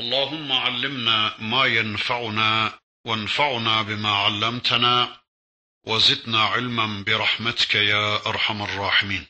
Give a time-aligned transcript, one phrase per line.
[0.00, 5.20] اللهم علمنا ما ينفعنا وانفعنا بما علمتنا
[5.86, 9.26] وزدنا علما برحمتك يا ارحم الراحمين.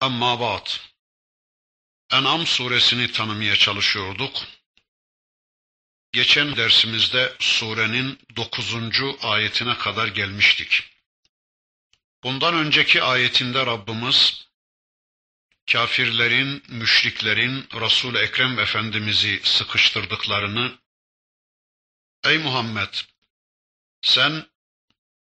[0.00, 0.68] Amma ba'd.
[2.10, 4.36] En'am suresini tanımaya çalışıyorduk.
[6.12, 10.84] Geçen dersimizde surenin dokuzuncu ayetine kadar gelmiştik.
[12.22, 14.48] Bundan önceki ayetinde Rabbimiz
[15.71, 20.79] kafirlerin, müşriklerin Resul Ekrem Efendimizi sıkıştırdıklarını
[22.23, 22.93] Ey Muhammed
[24.01, 24.47] sen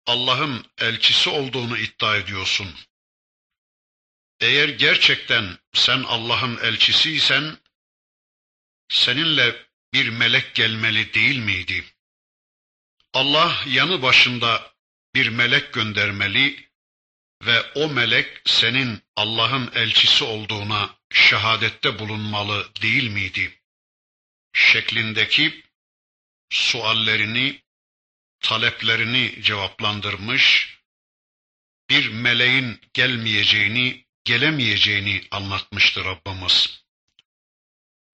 [0.06, 2.76] Allah'ın elçisi olduğunu iddia ediyorsun.
[4.40, 7.58] Eğer gerçekten sen Allah'ın elçisiysen
[8.90, 11.86] seninle bir melek gelmeli değil miydi?
[13.14, 14.74] Allah yanı başında
[15.16, 16.67] bir melek göndermeli
[17.46, 23.62] ve o melek senin Allah'ın elçisi olduğuna şehadette bulunmalı değil miydi?
[24.54, 25.64] Şeklindeki
[26.50, 27.62] suallerini,
[28.40, 30.78] taleplerini cevaplandırmış,
[31.90, 36.84] bir meleğin gelmeyeceğini, gelemeyeceğini anlatmıştı Rabbimiz.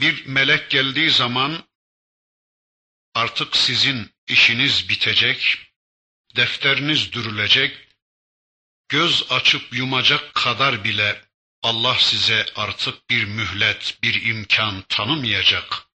[0.01, 1.67] Bir melek geldiği zaman
[3.13, 5.57] artık sizin işiniz bitecek,
[6.35, 7.92] defteriniz dürülecek,
[8.93, 11.21] göz açıp yumacak kadar bile
[11.61, 15.87] Allah size artık bir mühlet, bir imkan tanımayacak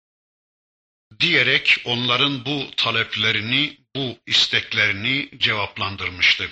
[1.19, 6.49] diyerek onların bu taleplerini, bu isteklerini cevaplandırmıştı.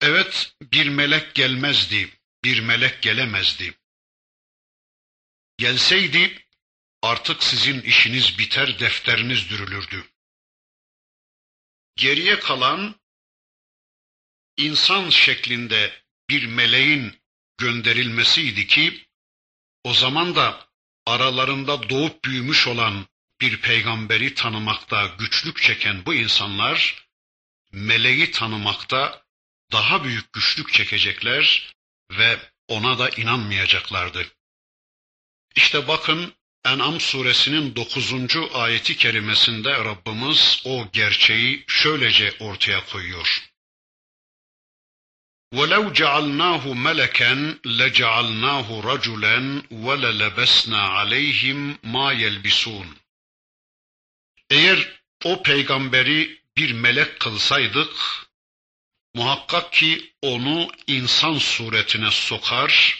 [0.00, 2.10] Evet, bir melek gelmezdi,
[2.44, 3.74] bir melek gelemezdi.
[5.58, 6.46] Gelseydi
[7.02, 10.04] artık sizin işiniz biter, defteriniz dürülürdü.
[11.96, 13.03] Geriye kalan
[14.56, 17.20] insan şeklinde bir meleğin
[17.58, 19.06] gönderilmesiydi ki
[19.84, 20.68] o zaman da
[21.06, 23.06] aralarında doğup büyümüş olan
[23.40, 27.06] bir peygamberi tanımakta güçlük çeken bu insanlar
[27.72, 29.24] meleği tanımakta
[29.72, 31.74] daha büyük güçlük çekecekler
[32.10, 32.38] ve
[32.68, 34.26] ona da inanmayacaklardı.
[35.56, 36.34] İşte bakın
[36.64, 38.12] En'am suresinin 9.
[38.54, 43.53] ayeti kerimesinde Rabbimiz o gerçeği şöylece ortaya koyuyor.
[45.53, 52.87] وَلَوْ جَعَلْنَاهُ مَلَكًا لَجَعَلْنَاهُ رَجُلًا وَلَلَبَسْنَا عَلَيْهِمْ مَا يَلْبِسُونَ
[54.49, 57.91] Eğer o peygamberi bir melek kılsaydık,
[59.15, 62.99] muhakkak ki onu insan suretine sokar,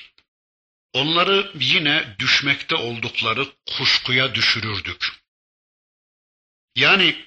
[0.94, 5.22] onları yine düşmekte oldukları kuşkuya düşürürdük.
[6.76, 7.26] Yani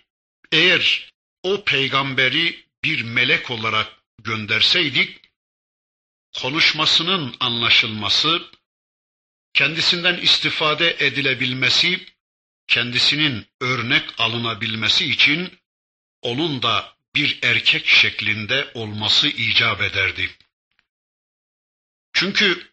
[0.52, 1.12] eğer
[1.42, 5.21] o peygamberi bir melek olarak gönderseydik,
[6.37, 8.41] konuşmasının anlaşılması,
[9.53, 12.05] kendisinden istifade edilebilmesi,
[12.67, 15.59] kendisinin örnek alınabilmesi için
[16.21, 20.29] onun da bir erkek şeklinde olması icap ederdi.
[22.13, 22.71] Çünkü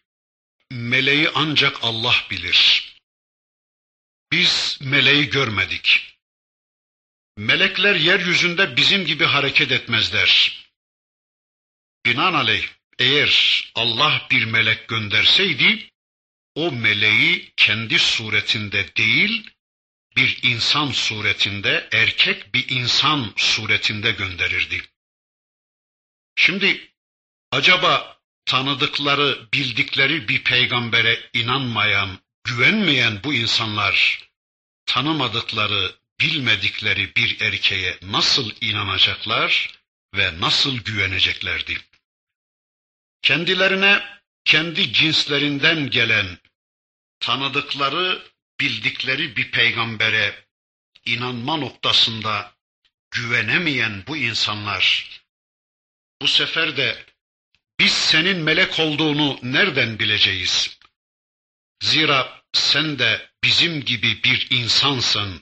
[0.71, 2.91] meleği ancak Allah bilir.
[4.31, 6.17] Biz meleği görmedik.
[7.37, 10.64] Melekler yeryüzünde bizim gibi hareket etmezler.
[12.05, 12.67] Binaenaleyh
[12.99, 15.89] eğer Allah bir melek gönderseydi,
[16.55, 19.49] o meleği kendi suretinde değil,
[20.17, 24.81] bir insan suretinde, erkek bir insan suretinde gönderirdi.
[26.35, 26.91] Şimdi
[27.51, 34.29] acaba tanıdıkları, bildikleri bir peygambere inanmayan, güvenmeyen bu insanlar
[34.85, 39.79] tanımadıkları, bilmedikleri bir erkeğe nasıl inanacaklar
[40.15, 41.77] ve nasıl güveneceklerdi?
[43.25, 44.03] Kendilerine
[44.43, 46.37] kendi cinslerinden gelen
[47.19, 48.23] tanıdıkları,
[48.59, 50.45] bildikleri bir peygambere
[51.05, 52.53] inanma noktasında
[53.11, 55.09] güvenemeyen bu insanlar
[56.21, 57.05] bu sefer de
[57.79, 60.79] biz senin melek olduğunu nereden bileceğiz?
[61.83, 65.41] Zira sen de bizim gibi bir insansın.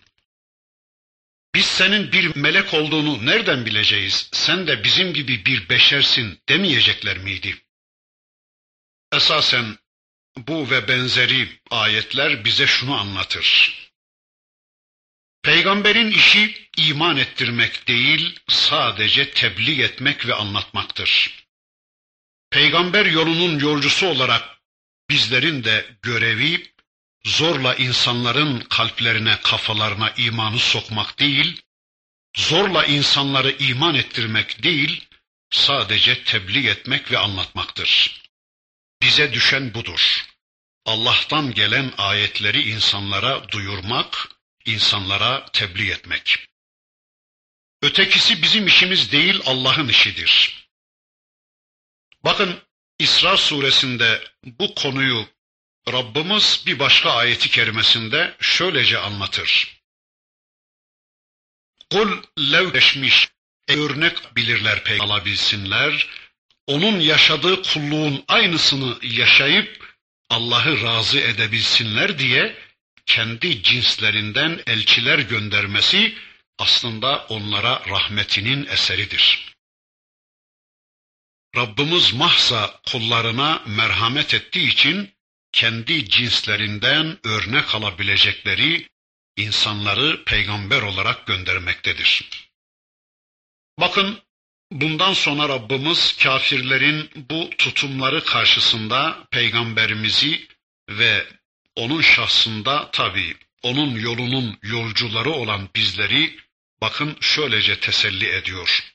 [1.55, 4.29] Biz senin bir melek olduğunu nereden bileceğiz?
[4.33, 7.62] Sen de bizim gibi bir beşersin demeyecekler miydi?
[9.13, 9.77] Esasen
[10.37, 13.73] bu ve benzeri ayetler bize şunu anlatır.
[15.43, 21.43] Peygamberin işi iman ettirmek değil, sadece tebliğ etmek ve anlatmaktır.
[22.49, 24.43] Peygamber yolunun yolcusu olarak
[25.09, 26.73] bizlerin de görevi
[27.25, 31.61] zorla insanların kalplerine, kafalarına imanı sokmak değil,
[32.37, 35.07] zorla insanları iman ettirmek değil,
[35.51, 38.22] sadece tebliğ etmek ve anlatmaktır.
[39.03, 40.25] Bize düşen budur.
[40.85, 44.29] Allah'tan gelen ayetleri insanlara duyurmak,
[44.65, 46.47] insanlara tebliğ etmek.
[47.81, 50.63] Ötekisi bizim işimiz değil, Allah'ın işidir.
[52.23, 52.61] Bakın
[52.99, 55.27] İsra suresinde bu konuyu
[55.87, 59.81] Rabbimiz bir başka ayeti kerimesinde şöylece anlatır.
[61.91, 63.29] Kul levleşmiş
[63.67, 66.07] örnek bilirler pek alabilsinler.
[66.67, 69.95] Onun yaşadığı kulluğun aynısını yaşayıp
[70.29, 72.55] Allah'ı razı edebilsinler diye
[73.05, 76.15] kendi cinslerinden elçiler göndermesi
[76.59, 79.53] aslında onlara rahmetinin eseridir.
[81.55, 85.13] Rabbimiz mahsa kullarına merhamet ettiği için
[85.51, 88.89] kendi cinslerinden örnek alabilecekleri
[89.37, 92.29] insanları peygamber olarak göndermektedir.
[93.79, 94.19] Bakın
[94.72, 100.48] bundan sonra Rabbimiz kafirlerin bu tutumları karşısında peygamberimizi
[100.88, 101.26] ve
[101.76, 106.38] onun şahsında tabi onun yolunun yolcuları olan bizleri
[106.80, 108.94] bakın şöylece teselli ediyor.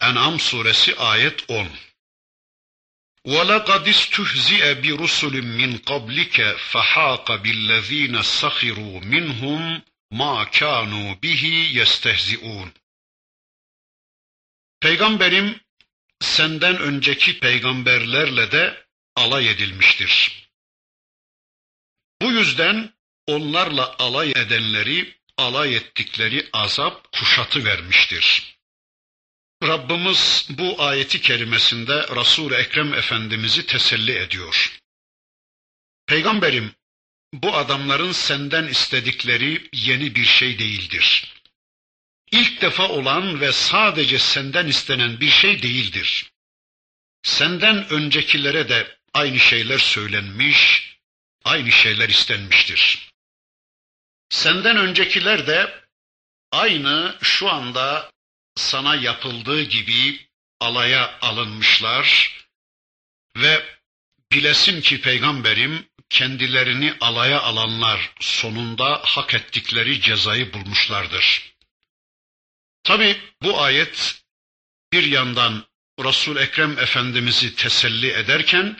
[0.00, 1.68] En'am suresi ayet 10.
[3.26, 9.82] وَلَقَدْ اسْتُهْزِئَ بِرُسُلٍ مِّنْ قَبْلِكَ فَحَاقَ بِالَّذ۪ينَ سَخِرُوا مِنْهُمْ
[10.20, 11.42] مَا كَانُوا بِهِ
[11.78, 12.68] يَسْتَهْزِئُونَ
[14.85, 15.59] Peygamberim
[16.21, 18.85] senden önceki peygamberlerle de
[19.15, 20.31] alay edilmiştir.
[22.21, 22.93] Bu yüzden
[23.27, 28.57] onlarla alay edenleri alay ettikleri azap kuşatı vermiştir.
[29.63, 34.79] Rabbimiz bu ayeti kerimesinde resul Ekrem Efendimiz'i teselli ediyor.
[36.07, 36.75] Peygamberim,
[37.33, 41.34] bu adamların senden istedikleri yeni bir şey değildir.
[42.35, 46.31] İlk defa olan ve sadece senden istenen bir şey değildir.
[47.23, 50.91] Senden öncekilere de aynı şeyler söylenmiş,
[51.43, 53.11] aynı şeyler istenmiştir.
[54.29, 55.83] Senden öncekiler de
[56.51, 58.11] aynı şu anda
[58.55, 60.27] sana yapıldığı gibi
[60.59, 62.35] alaya alınmışlar
[63.37, 63.65] ve
[64.31, 71.54] bilesin ki peygamberim kendilerini alaya alanlar sonunda hak ettikleri cezayı bulmuşlardır.
[72.85, 74.21] Tabi bu ayet
[74.93, 75.65] bir yandan
[75.99, 78.79] Resul Ekrem Efendimiz'i teselli ederken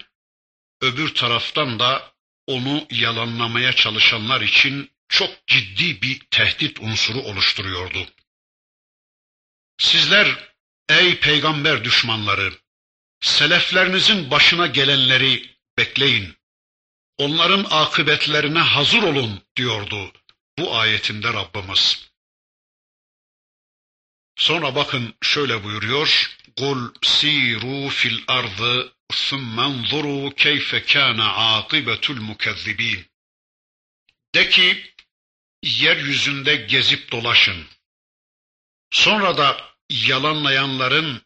[0.82, 2.14] öbür taraftan da
[2.48, 8.08] onu yalanlamaya çalışanlar için çok ciddi bir tehdit unsuru oluşturuyordu.
[9.78, 10.54] Sizler
[10.90, 12.54] ey peygamber düşmanları,
[13.22, 16.38] seleflerinizin başına gelenleri bekleyin.
[17.18, 20.12] Onların akıbetlerine hazır olun diyordu
[20.58, 22.15] bu ayetinde Rabbimiz.
[24.36, 26.38] Sonra bakın şöyle buyuruyor.
[26.58, 33.06] Kul siru fil ardı thummen zuru keyfe kâne âkibetul mukezzibîn.
[34.36, 34.94] De ki,
[35.64, 37.66] yeryüzünde gezip dolaşın.
[38.92, 41.22] Sonra da yalanlayanların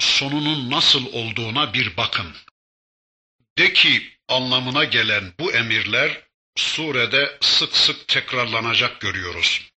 [0.00, 2.36] sonunun nasıl olduğuna bir bakın.
[3.58, 6.22] De ki anlamına gelen bu emirler
[6.56, 9.73] surede sık sık tekrarlanacak görüyoruz.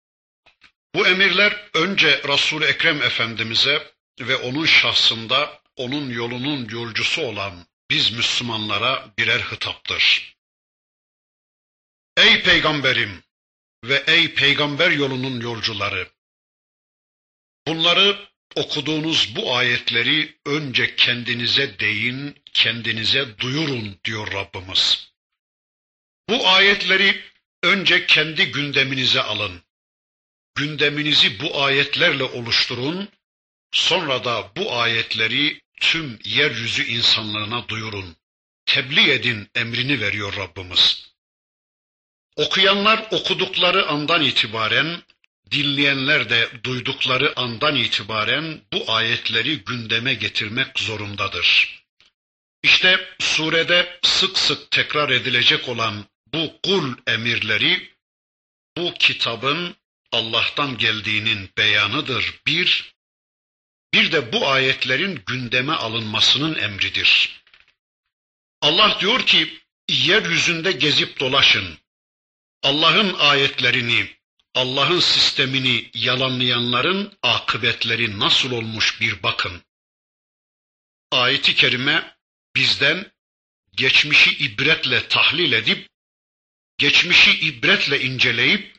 [0.95, 9.11] Bu emirler önce Resul-i Ekrem Efendimiz'e ve onun şahsında onun yolunun yolcusu olan biz Müslümanlara
[9.19, 10.35] birer hitaptır.
[12.17, 13.23] Ey peygamberim
[13.85, 16.09] ve ey peygamber yolunun yolcuları!
[17.67, 25.13] Bunları okuduğunuz bu ayetleri önce kendinize deyin, kendinize duyurun diyor Rabbimiz.
[26.29, 27.23] Bu ayetleri
[27.63, 29.63] önce kendi gündeminize alın.
[30.55, 33.09] Gündeminizi bu ayetlerle oluşturun.
[33.73, 38.17] Sonra da bu ayetleri tüm yeryüzü insanlığına duyurun.
[38.67, 41.15] Tebliğ edin emrini veriyor Rabbimiz.
[42.37, 45.03] Okuyanlar okudukları andan itibaren,
[45.51, 51.79] dinleyenler de duydukları andan itibaren bu ayetleri gündeme getirmek zorundadır.
[52.63, 57.91] İşte surede sık sık tekrar edilecek olan bu kul emirleri,
[58.77, 59.77] bu kitabın
[60.15, 62.41] Allah'tan geldiğinin beyanıdır.
[62.47, 62.95] Bir,
[63.95, 67.43] bir de bu ayetlerin gündeme alınmasının emridir.
[68.61, 71.79] Allah diyor ki, yeryüzünde gezip dolaşın.
[72.63, 74.17] Allah'ın ayetlerini,
[74.55, 79.63] Allah'ın sistemini yalanlayanların akıbetleri nasıl olmuş bir bakın.
[81.11, 82.17] Ayeti kerime
[82.57, 83.13] bizden
[83.73, 85.89] geçmişi ibretle tahlil edip,
[86.79, 88.74] geçmişi ibretle inceleyip,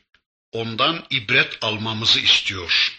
[0.52, 2.96] ondan ibret almamızı istiyor.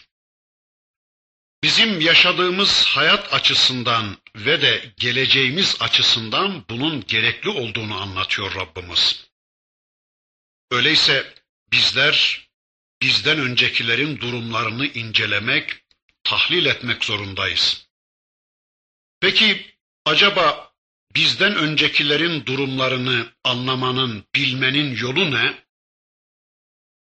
[1.63, 9.27] Bizim yaşadığımız hayat açısından ve de geleceğimiz açısından bunun gerekli olduğunu anlatıyor Rabbimiz.
[10.72, 11.34] Öyleyse
[11.72, 12.48] bizler
[13.01, 15.84] bizden öncekilerin durumlarını incelemek,
[16.24, 17.88] tahlil etmek zorundayız.
[19.20, 19.75] Peki
[20.06, 20.74] acaba
[21.16, 25.66] bizden öncekilerin durumlarını anlamanın, bilmenin yolu ne?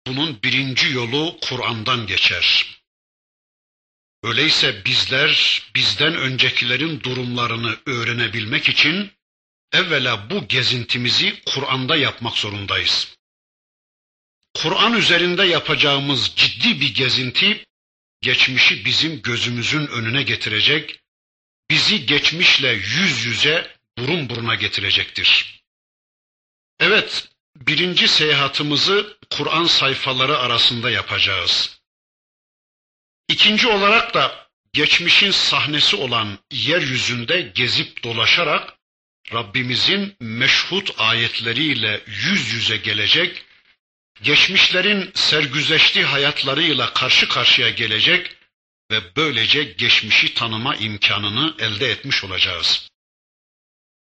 [0.08, 2.66] Bunun birinci yolu Kur'an'dan geçer.
[4.24, 9.12] Öyleyse bizler bizden öncekilerin durumlarını öğrenebilmek için
[9.72, 13.18] evvela bu gezintimizi Kur'an'da yapmak zorundayız.
[14.54, 17.66] Kur'an üzerinde yapacağımız ciddi bir gezinti
[18.22, 21.00] geçmişi bizim gözümüzün önüne getirecek,
[21.70, 25.62] bizi geçmişle yüz yüze burun buruna getirecektir.
[26.80, 27.28] Evet,
[27.62, 31.80] birinci seyahatimizi Kur'an sayfaları arasında yapacağız.
[33.28, 38.74] İkinci olarak da geçmişin sahnesi olan yeryüzünde gezip dolaşarak
[39.34, 43.46] Rabbimizin meşhut ayetleriyle yüz yüze gelecek,
[44.24, 48.36] geçmişlerin sergüzeşti hayatlarıyla karşı karşıya gelecek
[48.92, 52.90] ve böylece geçmişi tanıma imkanını elde etmiş olacağız.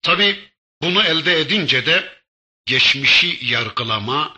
[0.02, 0.50] Tabi
[0.82, 2.15] bunu elde edince de
[2.66, 4.38] geçmişi yargılama,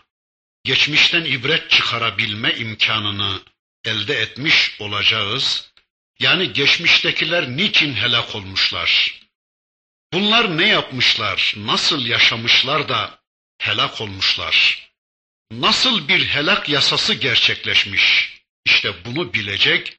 [0.63, 3.41] geçmişten ibret çıkarabilme imkanını
[3.86, 5.72] elde etmiş olacağız.
[6.19, 9.19] Yani geçmiştekiler niçin helak olmuşlar?
[10.13, 13.19] Bunlar ne yapmışlar, nasıl yaşamışlar da
[13.57, 14.88] helak olmuşlar?
[15.51, 18.38] Nasıl bir helak yasası gerçekleşmiş?
[18.65, 19.98] İşte bunu bilecek,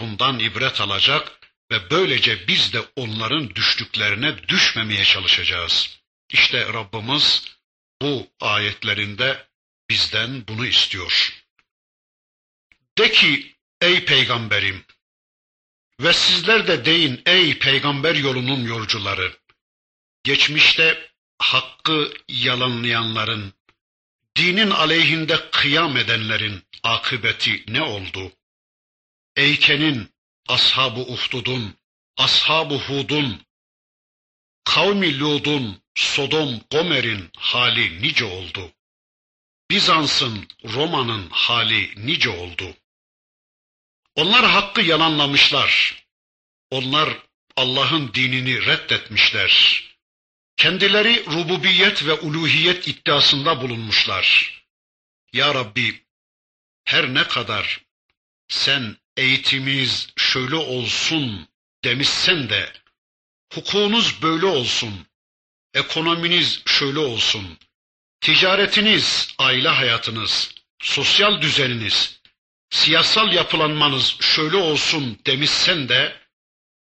[0.00, 6.00] bundan ibret alacak ve böylece biz de onların düştüklerine düşmemeye çalışacağız.
[6.30, 7.44] İşte Rabbimiz
[8.02, 9.46] bu ayetlerinde
[9.90, 11.44] bizden bunu istiyor.
[12.98, 14.84] De ki ey peygamberim
[16.00, 19.36] ve sizler de deyin ey peygamber yolunun yolcuları.
[20.24, 23.54] Geçmişte hakkı yalanlayanların,
[24.36, 28.32] dinin aleyhinde kıyam edenlerin akıbeti ne oldu?
[29.36, 30.10] Eyke'nin,
[30.48, 31.76] Ashab-ı Uhdud'un,
[32.16, 33.42] Ashab-ı Hud'un,
[34.64, 38.72] kavmi Lud'un, Sodom, Gomer'in hali nice oldu.
[39.70, 42.76] Bizans'ın, Roma'nın hali nice oldu.
[44.14, 46.02] Onlar hakkı yalanlamışlar.
[46.70, 47.18] Onlar
[47.56, 49.82] Allah'ın dinini reddetmişler.
[50.56, 54.54] Kendileri rububiyet ve uluhiyet iddiasında bulunmuşlar.
[55.32, 56.04] Ya Rabbi,
[56.84, 57.80] her ne kadar
[58.48, 61.48] sen eğitiminiz şöyle olsun
[61.84, 62.72] demişsen de,
[63.52, 65.09] hukukunuz böyle olsun,
[65.74, 67.58] ekonominiz şöyle olsun,
[68.20, 72.20] ticaretiniz, aile hayatınız, sosyal düzeniniz,
[72.70, 76.20] siyasal yapılanmanız şöyle olsun demişsen de,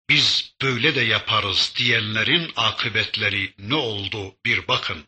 [0.10, 5.06] biz böyle de yaparız diyenlerin akıbetleri ne oldu bir bakın,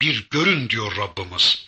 [0.00, 1.66] bir görün diyor Rabbimiz.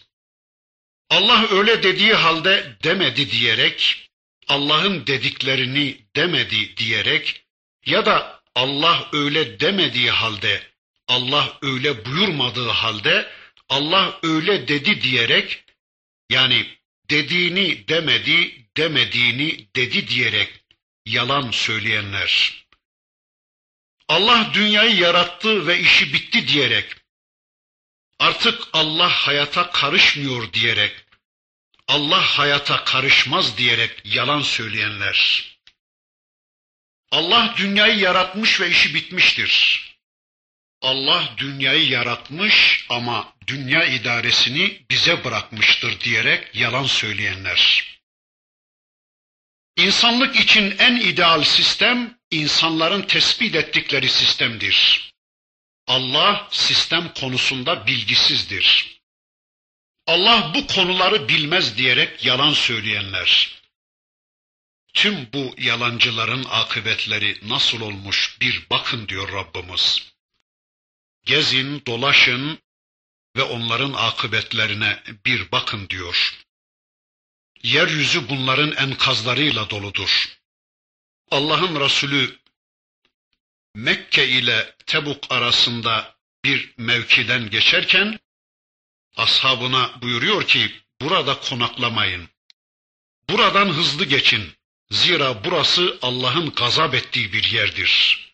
[1.11, 4.09] Allah öyle dediği halde demedi diyerek,
[4.49, 7.45] Allah'ın dediklerini demedi diyerek
[7.87, 10.62] ya da Allah öyle demediği halde,
[11.09, 13.33] Allah öyle buyurmadığı halde,
[13.69, 15.65] Allah öyle dedi diyerek,
[16.31, 16.79] yani
[17.11, 20.65] dediğini demedi, demediğini dedi diyerek
[21.07, 22.65] yalan söyleyenler.
[24.09, 26.97] Allah dünyayı yarattı ve işi bitti diyerek,
[28.19, 30.97] artık Allah hayata karışmıyor diyerek,
[31.88, 35.49] Allah hayata karışmaz diyerek yalan söyleyenler.
[37.11, 39.88] Allah dünyayı yaratmış ve işi bitmiştir.
[40.83, 47.85] Allah dünyayı yaratmış ama dünya idaresini bize bırakmıştır diyerek yalan söyleyenler.
[49.77, 55.09] İnsanlık için en ideal sistem insanların tespit ettikleri sistemdir.
[55.87, 58.99] Allah sistem konusunda bilgisizdir.
[60.07, 63.59] Allah bu konuları bilmez diyerek yalan söyleyenler.
[64.95, 70.13] Tüm bu yalancıların akıbetleri nasıl olmuş bir bakın diyor Rabbimiz.
[71.25, 72.59] Gezin, dolaşın
[73.37, 76.39] ve onların akıbetlerine bir bakın diyor.
[77.63, 80.39] Yeryüzü bunların enkazlarıyla doludur.
[81.31, 82.39] Allah'ın Resulü
[83.75, 88.19] Mekke ile Tebuk arasında bir mevkiden geçerken
[89.17, 92.29] ashabına buyuruyor ki burada konaklamayın.
[93.31, 94.53] Buradan hızlı geçin.
[94.91, 98.25] Zira burası Allah'ın gazap ettiği bir yerdir.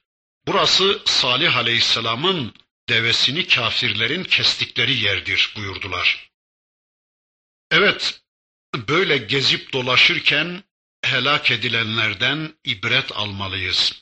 [0.47, 2.55] Burası Salih Aleyhisselam'ın
[2.89, 6.31] devesini kafirlerin kestikleri yerdir buyurdular.
[7.71, 8.21] Evet,
[8.77, 10.65] böyle gezip dolaşırken
[11.05, 14.01] helak edilenlerden ibret almalıyız.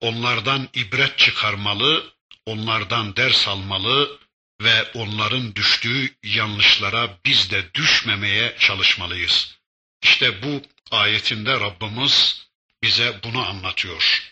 [0.00, 2.14] Onlardan ibret çıkarmalı,
[2.46, 4.18] onlardan ders almalı
[4.62, 9.58] ve onların düştüğü yanlışlara biz de düşmemeye çalışmalıyız.
[10.02, 12.46] İşte bu ayetinde Rabbimiz
[12.82, 14.31] bize bunu anlatıyor.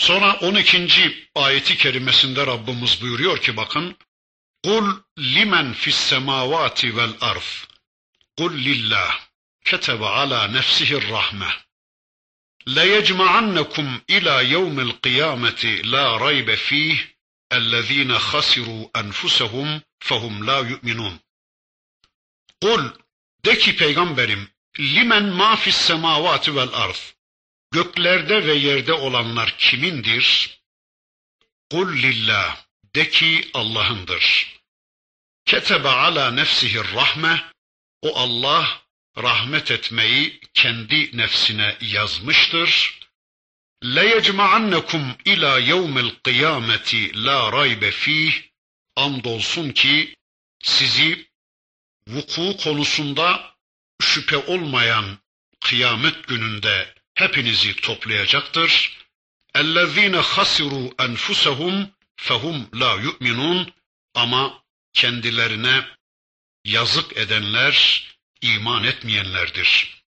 [0.00, 1.28] Sonra 12.
[1.34, 3.96] ayeti kerimesinde Rabbimiz buyuruyor ki bakın
[4.64, 7.66] Kul limen fis semavati vel arz
[8.38, 9.20] Kul lillah
[9.64, 11.66] ketebe ala nefsihi rahme
[12.68, 17.16] ليجمعنكم إلى يوم القيامة لا ريب فيه
[17.52, 21.18] الذين خسروا أنفسهم فهم لا يؤمنون
[22.64, 22.92] Kul
[23.44, 24.48] de ki peygamberim
[24.78, 27.00] limen ma fis semavati vel arz
[27.72, 30.58] Göklerde ve yerde olanlar kimindir?
[31.70, 34.56] Kul lillah de ki Allah'ındır.
[35.44, 37.44] Ketebe ala nefsihi rahme
[38.02, 38.82] o Allah
[39.18, 43.00] rahmet etmeyi kendi nefsine yazmıştır.
[43.84, 48.32] لَيَجْمَعَنَّكُمْ ila يَوْمِ الْقِيَامَةِ la raybe fih
[48.96, 50.14] Andolsun ki
[50.62, 51.28] sizi
[52.08, 53.54] vuku konusunda
[54.02, 55.18] şüphe olmayan
[55.64, 58.96] kıyamet gününde hepinizi toplayacaktır.
[59.54, 61.74] اَلَّذ۪ينَ خَسِرُوا أَنْفُسَهُمْ
[62.16, 63.72] فَهُمْ لَا يُؤْمِنُونَ
[64.14, 65.84] Ama kendilerine
[66.64, 68.06] yazık edenler
[68.40, 70.02] iman etmeyenlerdir.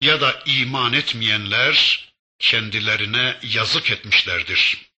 [0.00, 4.92] Ya da iman etmeyenler kendilerine yazık etmişlerdir.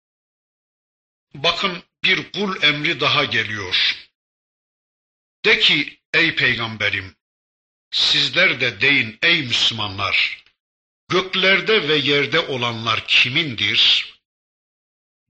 [1.34, 3.96] Bakın bir kul emri daha geliyor.
[5.44, 7.16] De ki ey peygamberim
[7.90, 10.44] sizler de deyin ey Müslümanlar
[11.09, 14.13] Göklerde ve yerde olanlar kimindir?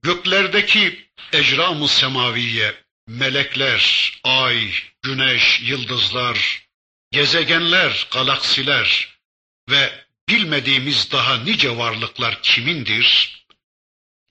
[0.03, 2.75] Göklerdeki ecram-ı semaviye,
[3.07, 6.67] melekler, ay, güneş, yıldızlar,
[7.11, 9.19] gezegenler, galaksiler
[9.69, 13.39] ve bilmediğimiz daha nice varlıklar kimindir?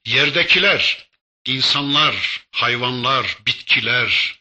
[0.06, 1.08] Yerdekiler,
[1.46, 4.40] insanlar, hayvanlar, bitkiler,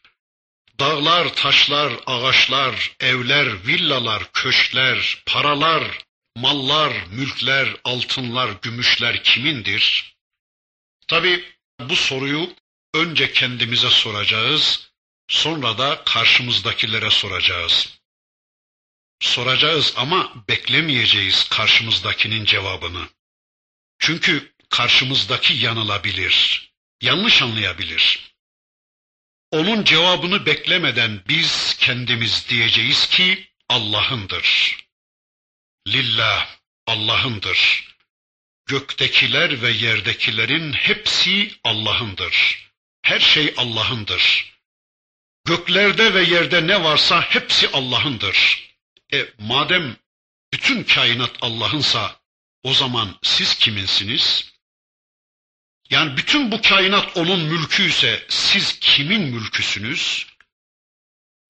[0.80, 6.07] dağlar, taşlar, ağaçlar, evler, villalar, köşkler, paralar,
[6.42, 10.16] mallar, mülkler, altınlar, gümüşler kimindir?
[11.08, 11.46] Tabi
[11.80, 12.56] bu soruyu
[12.94, 14.92] önce kendimize soracağız,
[15.28, 18.00] sonra da karşımızdakilere soracağız.
[19.20, 23.08] Soracağız ama beklemeyeceğiz karşımızdakinin cevabını.
[24.00, 26.72] Çünkü karşımızdaki yanılabilir,
[27.02, 28.34] yanlış anlayabilir.
[29.52, 34.78] Onun cevabını beklemeden biz kendimiz diyeceğiz ki Allah'ındır.
[35.88, 36.48] Lillah,
[36.88, 37.88] Allah'ındır.
[38.66, 42.68] Göktekiler ve yerdekilerin hepsi Allah'ındır.
[43.02, 44.54] Her şey Allah'ındır.
[45.46, 48.68] Göklerde ve yerde ne varsa hepsi Allah'ındır.
[49.14, 49.98] E madem
[50.54, 52.20] bütün kainat Allah'ınsa
[52.64, 54.54] o zaman siz kiminsiniz?
[55.90, 60.28] Yani bütün bu kainat onun mülküyse siz kimin mülküsünüz?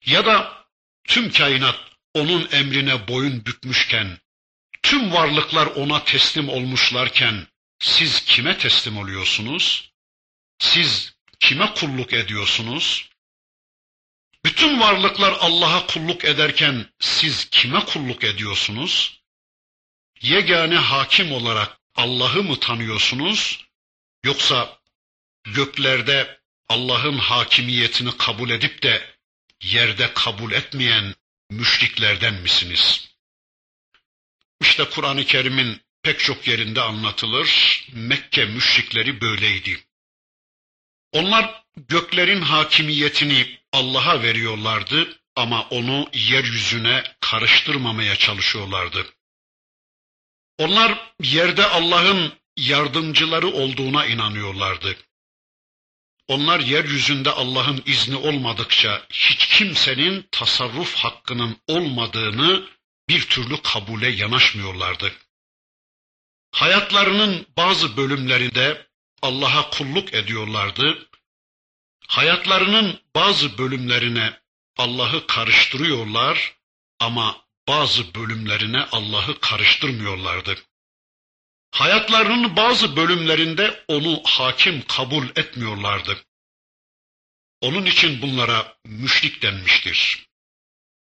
[0.05, 0.65] Ya da
[1.07, 1.79] tüm kainat
[2.13, 4.19] onun emrine boyun bükmüşken
[4.83, 7.47] Tüm varlıklar ona teslim olmuşlarken
[7.79, 9.91] siz kime teslim oluyorsunuz?
[10.59, 13.09] Siz kime kulluk ediyorsunuz?
[14.45, 19.21] Bütün varlıklar Allah'a kulluk ederken siz kime kulluk ediyorsunuz?
[20.21, 23.65] Yegane hakim olarak Allah'ı mı tanıyorsunuz?
[24.23, 24.79] Yoksa
[25.43, 29.15] göklerde Allah'ın hakimiyetini kabul edip de
[29.61, 31.15] yerde kabul etmeyen
[31.49, 33.09] müşriklerden misiniz?
[34.61, 37.81] İşte Kur'an-ı Kerim'in pek çok yerinde anlatılır.
[37.93, 39.79] Mekke müşrikleri böyleydi.
[41.11, 49.05] Onlar göklerin hakimiyetini Allah'a veriyorlardı ama onu yeryüzüne karıştırmamaya çalışıyorlardı.
[50.57, 54.95] Onlar yerde Allah'ın yardımcıları olduğuna inanıyorlardı.
[56.27, 62.67] Onlar yeryüzünde Allah'ın izni olmadıkça hiç kimsenin tasarruf hakkının olmadığını
[63.09, 65.13] bir türlü kabule yanaşmıyorlardı.
[66.51, 68.87] Hayatlarının bazı bölümlerinde
[69.21, 71.09] Allah'a kulluk ediyorlardı.
[72.07, 74.39] Hayatlarının bazı bölümlerine
[74.77, 76.55] Allah'ı karıştırıyorlar
[76.99, 80.57] ama bazı bölümlerine Allah'ı karıştırmıyorlardı.
[81.71, 86.17] Hayatlarının bazı bölümlerinde onu hakim kabul etmiyorlardı.
[87.61, 90.27] Onun için bunlara müşrik denmiştir.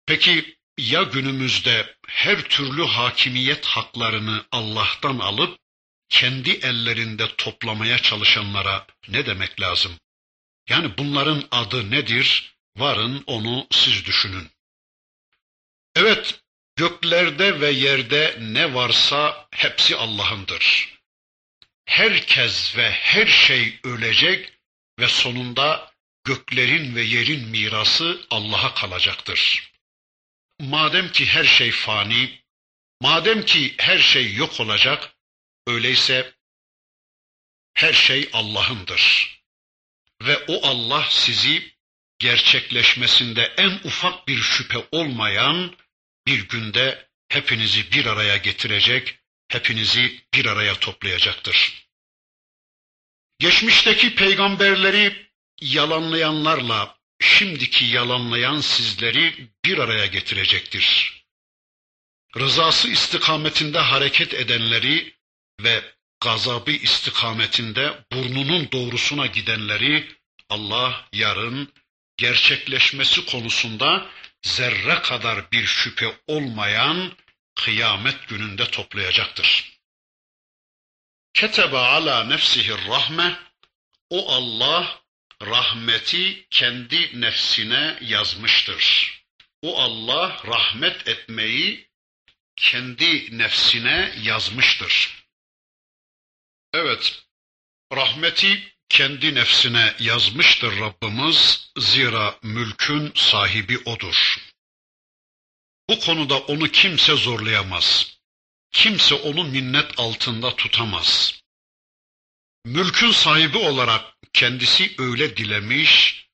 [0.05, 5.59] Peki ya günümüzde her türlü hakimiyet haklarını Allah'tan alıp
[6.09, 9.99] kendi ellerinde toplamaya çalışanlara ne demek lazım?
[10.69, 12.57] Yani bunların adı nedir?
[12.77, 14.49] Varın onu siz düşünün.
[15.95, 16.39] Evet,
[16.75, 20.93] göklerde ve yerde ne varsa hepsi Allah'ındır.
[21.85, 24.53] Herkes ve her şey ölecek
[24.99, 25.91] ve sonunda
[26.23, 29.71] göklerin ve yerin mirası Allah'a kalacaktır.
[30.59, 32.41] Madem ki her şey fani,
[33.01, 35.15] madem ki her şey yok olacak,
[35.67, 36.33] öyleyse
[37.73, 39.37] her şey Allah'ındır.
[40.21, 41.77] Ve o Allah sizi
[42.19, 45.75] gerçekleşmesinde en ufak bir şüphe olmayan
[46.27, 51.87] bir günde hepinizi bir araya getirecek, hepinizi bir araya toplayacaktır.
[53.39, 61.17] Geçmişteki peygamberleri yalanlayanlarla şimdiki yalanlayan sizleri bir araya getirecektir.
[62.37, 65.13] Rızası istikametinde hareket edenleri
[65.61, 65.83] ve
[66.21, 70.17] gazabı istikametinde burnunun doğrusuna gidenleri
[70.49, 71.73] Allah yarın
[72.17, 74.09] gerçekleşmesi konusunda
[74.41, 77.13] zerre kadar bir şüphe olmayan
[77.55, 79.79] kıyamet gününde toplayacaktır.
[81.33, 83.39] Ketebe ala nefsihi rahme
[84.09, 85.01] o Allah
[85.41, 89.13] rahmeti kendi nefsine yazmıştır.
[89.61, 91.89] O Allah rahmet etmeyi
[92.55, 95.23] kendi nefsine yazmıştır.
[96.73, 97.23] Evet,
[97.93, 104.37] rahmeti kendi nefsine yazmıştır Rabbimiz, zira mülkün sahibi odur.
[105.89, 108.17] Bu konuda onu kimse zorlayamaz.
[108.71, 111.41] Kimse onu minnet altında tutamaz.
[112.65, 116.25] Mülkün sahibi olarak kendisi öyle dilemiş,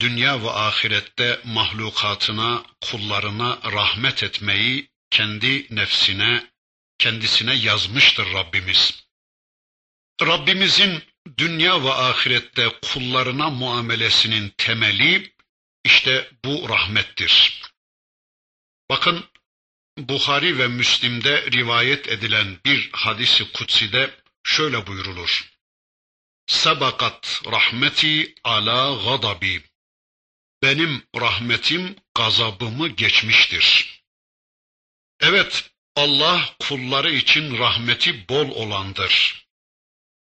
[0.00, 6.50] dünya ve ahirette mahlukatına, kullarına rahmet etmeyi kendi nefsine,
[6.98, 9.04] kendisine yazmıştır Rabbimiz.
[10.22, 11.02] Rabbimizin
[11.38, 15.34] dünya ve ahirette kullarına muamelesinin temeli
[15.84, 17.62] işte bu rahmettir.
[18.90, 19.24] Bakın
[19.98, 24.10] Buhari ve Müslim'de rivayet edilen bir hadisi kutside
[24.44, 25.57] şöyle buyurulur.
[26.48, 29.62] Sabakat rahmeti ala gadabi.
[30.62, 34.00] Benim rahmetim gazabımı geçmiştir.
[35.20, 39.46] Evet, Allah kulları için rahmeti bol olandır.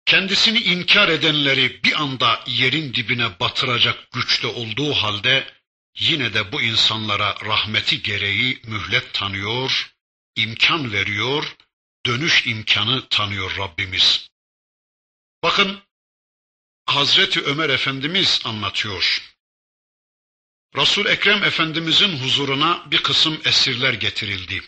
[0.07, 5.53] Kendisini inkar edenleri bir anda yerin dibine batıracak güçte olduğu halde
[5.99, 9.95] yine de bu insanlara rahmeti gereği mühlet tanıyor,
[10.37, 11.57] imkan veriyor,
[12.07, 14.29] dönüş imkanı tanıyor Rabbimiz.
[15.43, 15.83] Bakın
[16.87, 19.35] Hazreti Ömer Efendimiz anlatıyor.
[20.77, 24.63] Resul Ekrem Efendimizin huzuruna bir kısım esirler getirildi.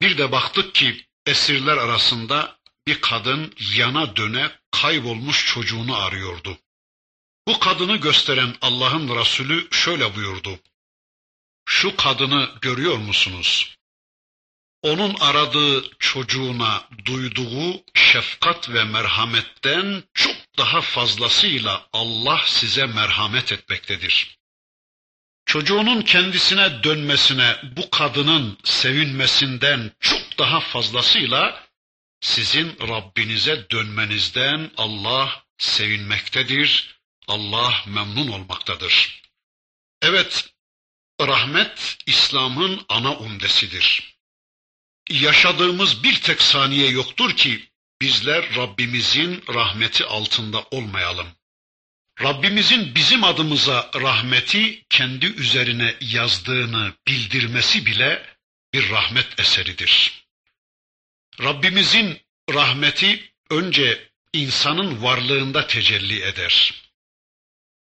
[0.00, 6.58] Bir de baktık ki esirler arasında bir kadın yana döne kaybolmuş çocuğunu arıyordu.
[7.48, 10.58] Bu kadını gösteren Allah'ın Resulü şöyle buyurdu.
[11.66, 13.76] Şu kadını görüyor musunuz?
[14.82, 24.38] Onun aradığı çocuğuna duyduğu şefkat ve merhametten çok daha fazlasıyla Allah size merhamet etmektedir.
[25.46, 31.66] Çocuğunun kendisine dönmesine bu kadının sevinmesinden çok daha fazlasıyla
[32.20, 39.22] sizin Rabbinize dönmenizden Allah sevinmektedir, Allah memnun olmaktadır.
[40.02, 40.48] Evet,
[41.20, 44.16] rahmet İslam'ın ana umdesidir.
[45.10, 47.68] Yaşadığımız bir tek saniye yoktur ki
[48.00, 51.26] bizler Rabbimizin rahmeti altında olmayalım.
[52.22, 58.36] Rabbimizin bizim adımıza rahmeti kendi üzerine yazdığını bildirmesi bile
[58.74, 60.24] bir rahmet eseridir.
[61.42, 62.20] Rabbimizin
[62.54, 66.74] rahmeti önce insanın varlığında tecelli eder.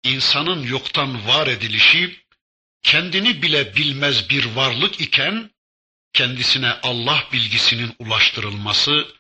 [0.04, 2.20] İnsanın yoktan var edilişi,
[2.84, 5.52] kendini bile bilmez bir varlık iken,
[6.13, 9.16] kendisine Allah bilgisinin ulaştırılması,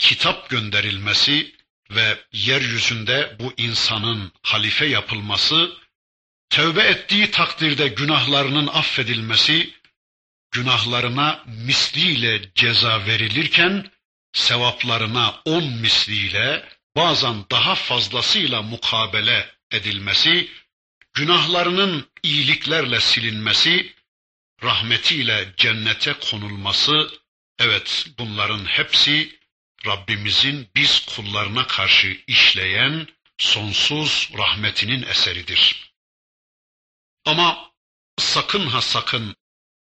[0.00, 1.54] kitap gönderilmesi
[1.90, 5.72] ve yeryüzünde bu insanın halife yapılması,
[6.50, 9.74] tövbe ettiği takdirde günahlarının affedilmesi,
[10.50, 13.90] günahlarına misliyle ceza verilirken,
[14.32, 20.50] sevaplarına on misliyle, bazen daha fazlasıyla mukabele edilmesi,
[21.14, 23.94] günahlarının iyiliklerle silinmesi,
[24.62, 27.10] rahmetiyle cennete konulması,
[27.58, 29.39] evet bunların hepsi
[29.86, 35.92] Rabbimizin biz kullarına karşı işleyen sonsuz rahmetinin eseridir.
[37.24, 37.72] Ama
[38.18, 39.36] sakın ha sakın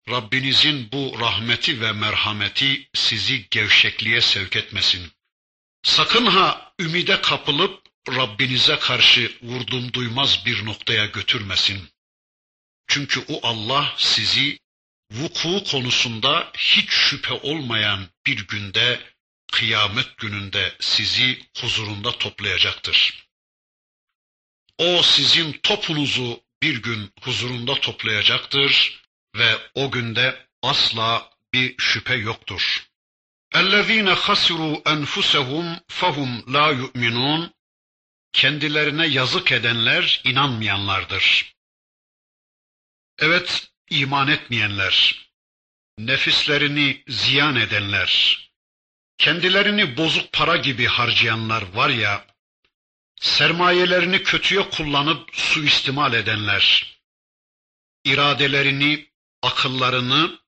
[0.08, 5.12] Rabbinizin bu rahmeti ve merhameti sizi gevşekliğe sevk etmesin.
[5.82, 11.88] Sakın ha ümide kapılıp Rabbinize karşı vurdum duymaz bir noktaya götürmesin.
[12.86, 14.58] Çünkü o Allah sizi
[15.10, 19.00] vuku konusunda hiç şüphe olmayan bir günde,
[19.51, 23.27] kıyamet gününde sizi huzurunda toplayacaktır.
[24.77, 29.01] O sizin topunuzu bir gün huzurunda toplayacaktır
[29.35, 32.87] ve o günde asla bir şüphe yoktur.
[33.53, 37.49] اَلَّذ۪ينَ خَسِرُوا اَنْفُسَهُمْ فَهُمْ لَا يُؤْمِنُونَ
[38.33, 41.55] Kendilerine yazık edenler inanmayanlardır.
[43.19, 45.27] Evet, iman etmeyenler,
[45.97, 48.39] nefislerini ziyan edenler,
[49.18, 52.26] kendilerini bozuk para gibi harcayanlar var ya,
[53.20, 56.96] sermayelerini kötüye kullanıp suistimal edenler,
[58.04, 59.10] iradelerini,
[59.42, 60.40] akıllarını,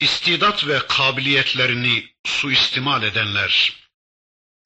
[0.00, 3.72] istidat ve kabiliyetlerini suistimal edenler,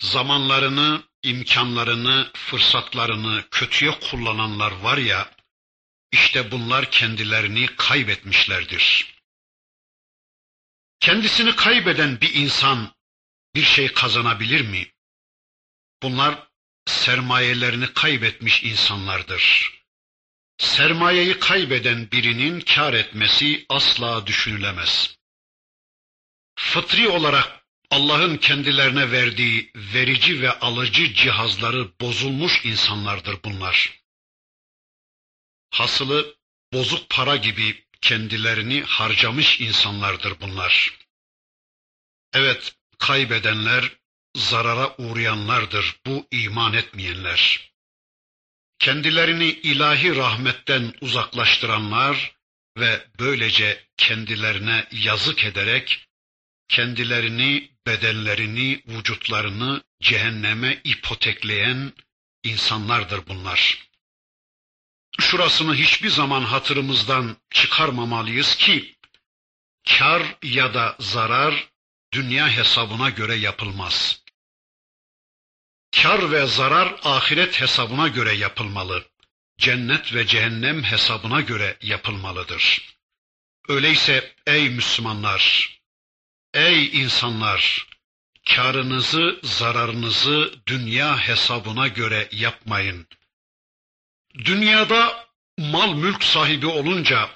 [0.02, 5.30] zamanlarını, imkanlarını, fırsatlarını kötüye kullananlar var ya,
[6.12, 9.14] işte bunlar kendilerini kaybetmişlerdir.
[11.00, 12.94] Kendisini kaybeden bir insan
[13.54, 14.92] bir şey kazanabilir mi?
[16.02, 16.48] Bunlar
[16.86, 19.72] sermayelerini kaybetmiş insanlardır.
[20.58, 25.16] Sermayeyi kaybeden birinin kar etmesi asla düşünülemez.
[26.58, 34.02] Fıtri olarak Allah'ın kendilerine verdiği verici ve alıcı cihazları bozulmuş insanlardır bunlar.
[35.70, 36.36] Hasılı
[36.72, 40.98] bozuk para gibi kendilerini harcamış insanlardır bunlar.
[42.32, 43.92] Evet, kaybedenler,
[44.36, 47.72] zarara uğrayanlardır bu iman etmeyenler.
[48.78, 52.36] Kendilerini ilahi rahmetten uzaklaştıranlar
[52.78, 56.08] ve böylece kendilerine yazık ederek
[56.68, 61.92] kendilerini, bedenlerini, vücutlarını cehenneme ipotekleyen
[62.44, 63.88] insanlardır bunlar.
[65.20, 68.96] Şurasını hiçbir zaman hatırımızdan çıkarmamalıyız ki
[69.88, 71.71] kar ya da zarar
[72.12, 74.22] dünya hesabına göre yapılmaz.
[76.02, 79.04] Kar ve zarar ahiret hesabına göre yapılmalı.
[79.58, 82.94] Cennet ve cehennem hesabına göre yapılmalıdır.
[83.68, 85.72] Öyleyse ey Müslümanlar,
[86.54, 87.86] ey insanlar,
[88.48, 93.06] karınızı, zararınızı dünya hesabına göre yapmayın.
[94.34, 97.30] Dünyada mal mülk sahibi olunca,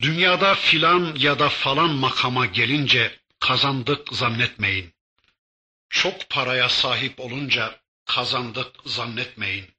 [0.00, 4.94] dünyada filan ya da falan makama gelince kazandık zannetmeyin.
[5.90, 9.74] Çok paraya sahip olunca kazandık zannetmeyin.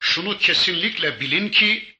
[0.00, 1.98] Şunu kesinlikle bilin ki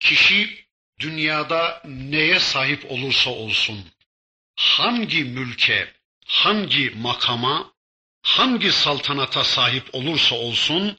[0.00, 0.66] kişi
[1.00, 3.90] dünyada neye sahip olursa olsun,
[4.56, 5.94] hangi mülke,
[6.26, 7.74] hangi makama,
[8.22, 10.98] hangi saltanata sahip olursa olsun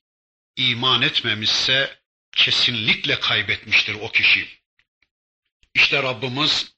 [0.55, 1.99] iman etmemişse
[2.35, 4.47] kesinlikle kaybetmiştir o kişi.
[5.75, 6.70] İşte Rabbimiz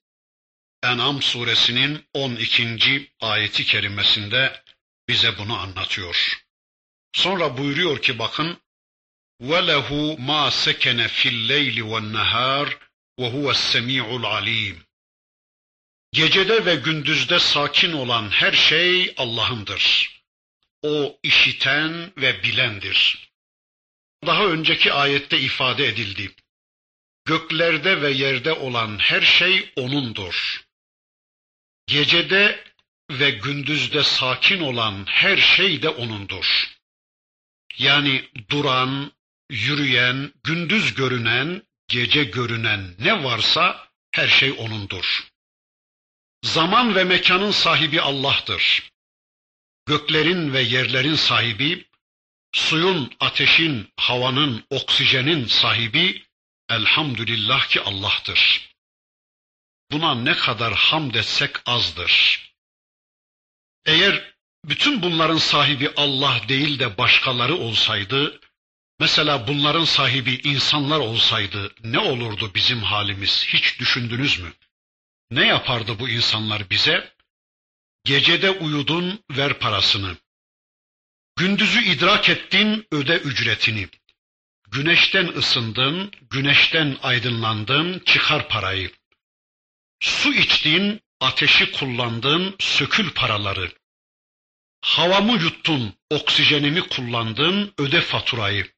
[0.83, 3.11] En'am suresinin 12.
[3.21, 4.63] ayeti kerimesinde
[5.09, 6.45] bize bunu anlatıyor.
[7.13, 8.61] Sonra buyuruyor ki bakın
[9.43, 12.67] وَلَهُ مَا سَكَنَ فِي اللَّيْلِ وَالنَّهَارِ
[13.21, 14.77] وَهُوَ السَّمِيعُ الْعَلِيمُ
[16.13, 20.15] Gecede ve gündüzde sakin olan her şey Allah'ındır.
[20.83, 23.31] O işiten ve bilendir.
[24.27, 26.35] Daha önceki ayette ifade edildi.
[27.25, 30.62] Göklerde ve yerde olan her şey O'nundur.
[31.94, 32.64] Gecede
[33.12, 36.74] ve gündüzde sakin olan her şey de O'nundur.
[37.78, 39.12] Yani duran,
[39.50, 45.28] yürüyen, gündüz görünen, gece görünen ne varsa her şey O'nundur.
[46.44, 48.92] Zaman ve mekanın sahibi Allah'tır.
[49.86, 51.86] Göklerin ve yerlerin sahibi,
[52.54, 56.24] suyun, ateşin, havanın, oksijenin sahibi
[56.70, 58.73] elhamdülillah ki Allah'tır.
[59.94, 62.42] Buna ne kadar hamd etsek azdır.
[63.86, 64.34] Eğer
[64.66, 68.40] bütün bunların sahibi Allah değil de başkaları olsaydı,
[69.00, 74.54] mesela bunların sahibi insanlar olsaydı ne olurdu bizim halimiz hiç düşündünüz mü?
[75.32, 77.14] Ne yapardı bu insanlar bize?
[78.04, 80.18] Gecede uyudun, ver parasını.
[81.36, 83.90] Gündüzü idrak ettin, öde ücretini.
[84.72, 88.92] Güneşten ısındın, güneşten aydınlandın, çıkar parayı.
[90.04, 93.72] Su içtin, ateşi kullandın, sökül paraları.
[94.82, 98.72] Havamı yuttun, oksijenimi kullandın, öde faturayı.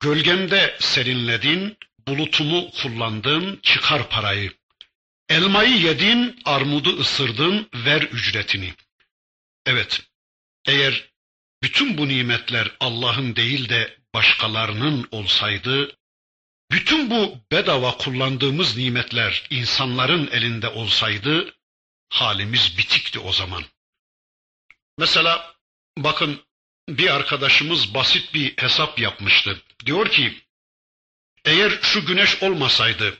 [0.00, 1.76] Gölgemde serinledin,
[2.08, 4.52] bulutumu kullandın, çıkar parayı.
[5.28, 8.74] Elmayı yedin, armudu ısırdın, ver ücretini.
[9.66, 10.02] Evet,
[10.66, 11.10] eğer
[11.62, 15.96] bütün bu nimetler Allah'ın değil de başkalarının olsaydı,
[16.74, 21.54] bütün bu bedava kullandığımız nimetler insanların elinde olsaydı,
[22.08, 23.64] halimiz bitikti o zaman.
[24.98, 25.54] Mesela
[25.98, 26.40] bakın
[26.88, 29.62] bir arkadaşımız basit bir hesap yapmıştı.
[29.86, 30.34] Diyor ki,
[31.44, 33.18] eğer şu güneş olmasaydı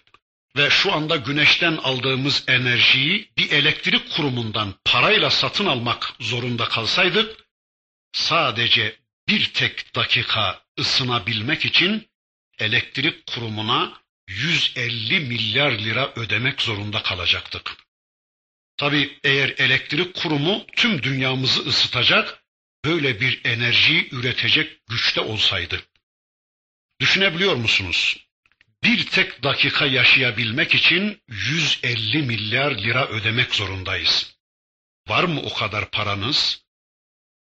[0.57, 7.45] ve şu anda güneşten aldığımız enerjiyi bir elektrik kurumundan parayla satın almak zorunda kalsaydık,
[8.13, 8.97] sadece
[9.29, 12.09] bir tek dakika ısınabilmek için
[12.59, 17.77] elektrik kurumuna 150 milyar lira ödemek zorunda kalacaktık.
[18.77, 22.45] Tabi eğer elektrik kurumu tüm dünyamızı ısıtacak,
[22.85, 25.83] böyle bir enerjiyi üretecek güçte olsaydı.
[27.01, 28.27] Düşünebiliyor musunuz?
[28.83, 34.37] Bir tek dakika yaşayabilmek için 150 milyar lira ödemek zorundayız.
[35.09, 36.65] Var mı o kadar paranız?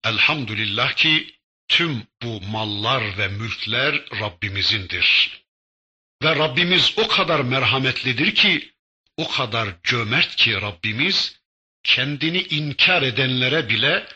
[0.03, 1.34] Elhamdülillah ki
[1.67, 5.41] tüm bu mallar ve mülkler Rabbimizindir.
[6.23, 8.71] Ve Rabbimiz o kadar merhametlidir ki,
[9.17, 11.39] o kadar cömert ki Rabbimiz,
[11.83, 14.07] kendini inkar edenlere bile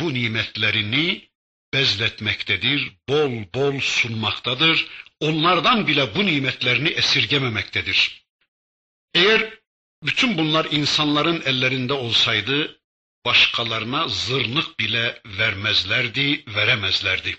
[0.00, 1.28] bu nimetlerini
[1.74, 4.86] bezletmektedir, bol bol sunmaktadır,
[5.20, 8.24] onlardan bile bu nimetlerini esirgememektedir.
[9.14, 9.58] Eğer
[10.02, 12.80] bütün bunlar insanların ellerinde olsaydı,
[13.24, 17.36] başkalarına zırnık bile vermezlerdi, veremezlerdi.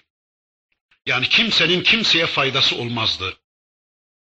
[1.06, 3.38] Yani kimsenin kimseye faydası olmazdı.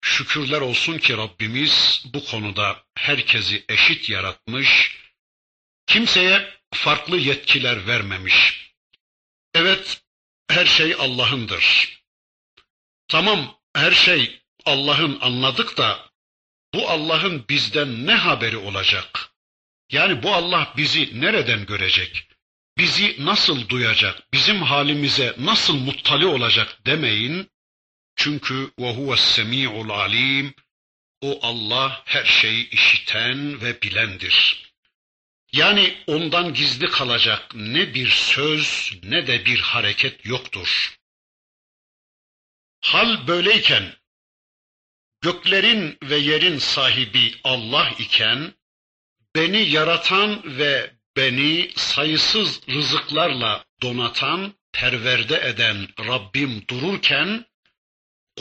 [0.05, 4.99] Şükürler olsun ki Rabbimiz bu konuda herkesi eşit yaratmış,
[5.87, 8.71] kimseye farklı yetkiler vermemiş.
[9.55, 10.03] Evet,
[10.49, 11.99] her şey Allah'ındır.
[13.09, 16.11] Tamam, her şey Allah'ın anladık da
[16.75, 19.32] bu Allah'ın bizden ne haberi olacak?
[19.93, 22.29] Yani bu Allah bizi nereden görecek?
[22.79, 24.33] Bizi nasıl duyacak?
[24.33, 27.51] Bizim halimize nasıl muttali olacak demeyin.
[28.17, 30.55] Çünkü ve huves semi'ul alim.
[31.21, 34.63] O Allah her şeyi işiten ve bilendir.
[35.53, 40.97] Yani ondan gizli kalacak ne bir söz ne de bir hareket yoktur.
[42.81, 43.95] Hal böyleyken
[45.21, 48.55] göklerin ve yerin sahibi Allah iken
[49.38, 57.46] beni yaratan ve beni sayısız rızıklarla donatan, perverde eden Rabbim dururken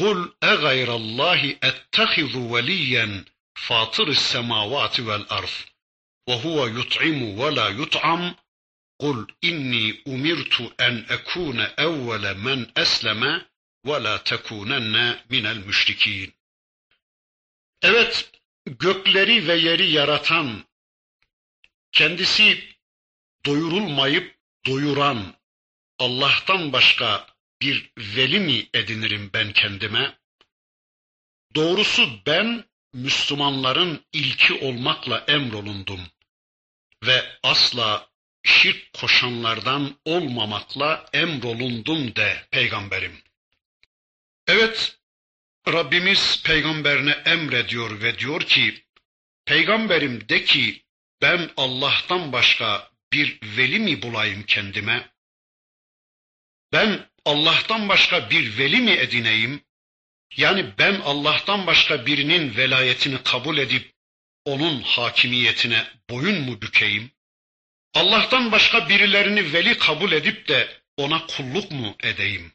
[0.01, 1.41] قُلْ اَغَيْرَ اللّٰهِ
[1.71, 3.25] اَتَّخِذُ وَلِيًّا
[3.67, 5.57] فَاطِرِ السَّمَاوَاتِ وَالْأَرْضِ
[6.29, 8.23] وَهُوَ يُطْعِمُ وَلَا يُطْعَمُ
[9.03, 13.23] قُلْ إِنِّي أُمِرْتُ أَنْ أَكُونَ أَوَّلَ مَنْ أَسْلَمَ
[13.89, 14.97] وَلَا تَكُونَنَّ
[15.31, 16.33] مِنَ الْمُشْرِكِينَ
[17.83, 18.31] Evet,
[18.67, 20.65] gökleri ve yeri yaratan,
[21.92, 22.64] kendisi
[23.46, 25.36] doyurulmayıp doyuran
[26.00, 27.28] Allah'tan başka
[27.62, 30.18] bir veli mi edinirim ben kendime?
[31.56, 36.00] Doğrusu ben Müslümanların ilki olmakla emrolundum
[37.04, 38.10] ve asla
[38.44, 43.22] şirk koşanlardan olmamakla emrolundum de peygamberim.
[44.48, 45.00] Evet,
[45.68, 48.86] Rabbimiz peygamberine emrediyor ve diyor ki,
[49.46, 50.84] peygamberim de ki
[51.22, 55.10] ben Allah'tan başka bir veli mi bulayım kendime?
[56.74, 59.64] Ben Allah'tan başka bir veli mi edineyim?
[60.38, 63.94] Yani ben Allah'tan başka birinin velayetini kabul edip
[64.46, 67.12] onun hakimiyetine boyun mu bükeyim?
[67.94, 72.52] Allah'tan başka birilerini veli kabul edip de ona kulluk mu edeyim?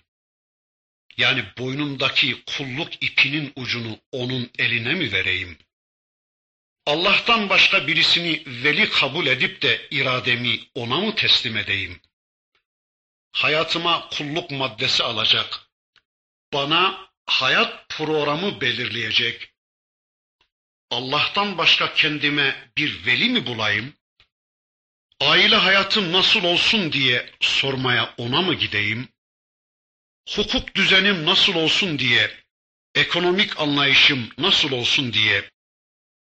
[1.16, 5.58] Yani boynumdaki kulluk ipinin ucunu onun eline mi vereyim?
[6.86, 12.00] Allah'tan başka birisini veli kabul edip de irademi ona mı teslim edeyim?
[13.32, 15.60] Hayatıma kulluk maddesi alacak,
[16.52, 19.52] bana hayat programı belirleyecek,
[20.90, 23.94] Allah'tan başka kendime bir veli mi bulayım?
[25.20, 29.08] Aile hayatım nasıl olsun diye sormaya ona mı gideyim?
[30.28, 32.30] Hukuk düzenim nasıl olsun diye,
[32.94, 35.50] ekonomik anlayışım nasıl olsun diye,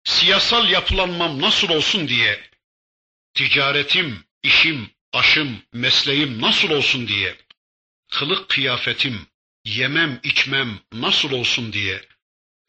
[0.05, 2.41] siyasal yapılanmam nasıl olsun diye,
[3.35, 7.37] ticaretim, işim, aşım, mesleğim nasıl olsun diye,
[8.13, 9.27] kılık kıyafetim,
[9.65, 12.05] yemem, içmem nasıl olsun diye,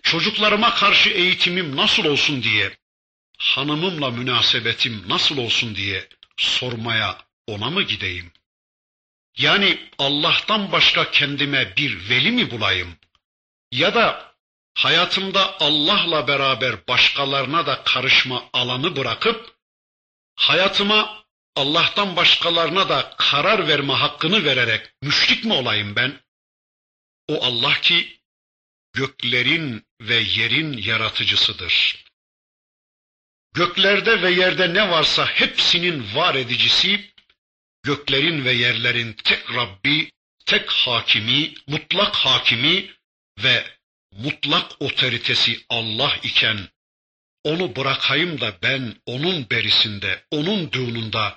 [0.04, 2.78] çocuklarıma karşı eğitimim nasıl olsun diye,
[3.38, 6.08] hanımımla münasebetim nasıl olsun diye
[6.38, 7.18] sormaya
[7.48, 8.32] ona mı gideyim?
[9.38, 12.96] Yani Allah'tan başka kendime bir veli mi bulayım?
[13.72, 14.35] Ya da
[14.76, 19.56] hayatımda Allah'la beraber başkalarına da karışma alanı bırakıp
[20.36, 26.20] hayatıma Allah'tan başkalarına da karar verme hakkını vererek müşrik mi olayım ben?
[27.28, 28.20] O Allah ki
[28.94, 32.06] göklerin ve yerin yaratıcısıdır.
[33.54, 37.14] Göklerde ve yerde ne varsa hepsinin var edicisi,
[37.84, 40.12] göklerin ve yerlerin tek Rabbi,
[40.46, 42.92] tek hakimi, mutlak hakimi
[43.44, 43.66] ve
[44.16, 46.70] mutlak otoritesi Allah iken,
[47.44, 51.34] onu bırakayım da ben onun berisinde, onun düğününde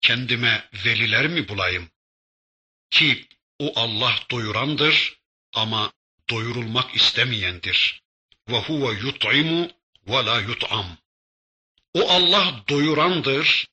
[0.00, 1.90] kendime veliler mi bulayım?
[2.90, 3.26] Ki
[3.58, 5.20] o Allah doyurandır
[5.54, 5.92] ama
[6.30, 8.02] doyurulmak istemeyendir.
[8.48, 9.70] Ve huve yut'imu
[10.06, 10.98] ve la yut'am.
[11.94, 13.66] O Allah doyurandır,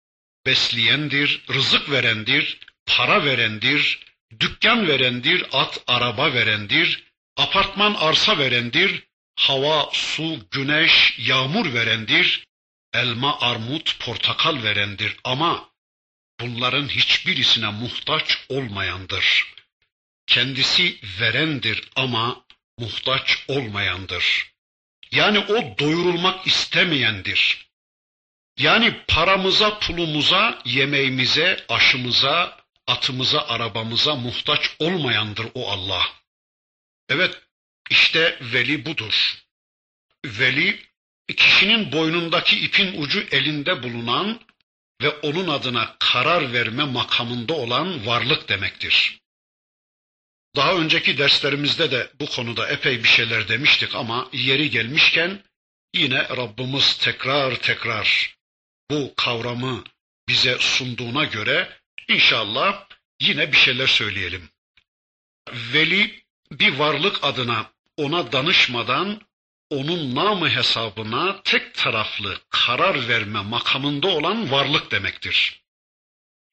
[0.46, 4.00] besleyendir, rızık verendir, para verendir,
[4.40, 7.07] dükkan verendir, at araba verendir,
[7.38, 9.04] apartman arsa verendir,
[9.36, 12.48] hava, su, güneş, yağmur verendir,
[12.94, 15.70] elma, armut, portakal verendir ama
[16.40, 19.54] bunların hiçbirisine muhtaç olmayandır.
[20.28, 22.46] Kendisi verendir ama
[22.80, 24.52] muhtaç olmayandır.
[25.12, 27.68] Yani o doyurulmak istemeyendir.
[28.60, 32.58] Yani paramıza, pulumuza, yemeğimize, aşımıza,
[32.88, 36.04] atımıza, arabamıza muhtaç olmayandır o Allah.
[37.10, 37.42] Evet,
[37.90, 39.44] işte veli budur.
[40.26, 40.80] Veli,
[41.38, 44.42] kişinin boynundaki ipin ucu elinde bulunan
[45.02, 49.20] ve onun adına karar verme makamında olan varlık demektir.
[50.56, 55.44] Daha önceki derslerimizde de bu konuda epey bir şeyler demiştik ama yeri gelmişken
[55.94, 58.38] yine Rabbimiz tekrar tekrar
[58.92, 59.84] bu kavramı
[60.28, 62.88] bize sunduğuna göre inşallah
[63.22, 64.50] yine bir şeyler söyleyelim.
[65.54, 69.22] Veli bir varlık adına ona danışmadan
[69.70, 75.64] onun namı hesabına tek taraflı karar verme makamında olan varlık demektir.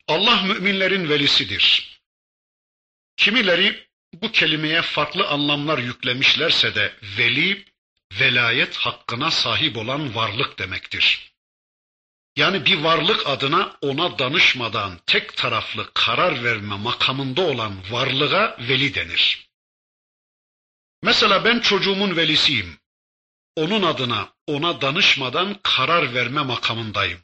[0.08, 1.94] Allah müminlerin velisidir.
[3.16, 7.64] Kimileri bu kelimeye farklı anlamlar yüklemişlerse de veli,
[8.20, 11.34] velayet hakkına sahip olan varlık demektir.
[12.36, 19.48] Yani bir varlık adına ona danışmadan tek taraflı karar verme makamında olan varlığa veli denir.
[21.04, 22.78] Mesela ben çocuğumun velisiyim.
[23.56, 27.20] Onun adına ona danışmadan karar verme makamındayım.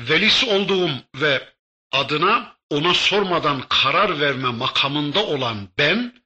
[0.00, 1.52] Velisi olduğum ve
[1.92, 6.22] adına ona sormadan karar verme makamında olan ben,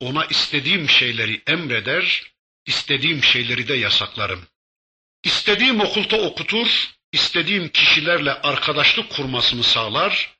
[0.00, 2.32] ona istediğim şeyleri emreder,
[2.66, 4.46] istediğim şeyleri de yasaklarım.
[5.24, 10.36] İstediğim okulda okutur, istediğim kişilerle arkadaşlık kurmasını sağlar,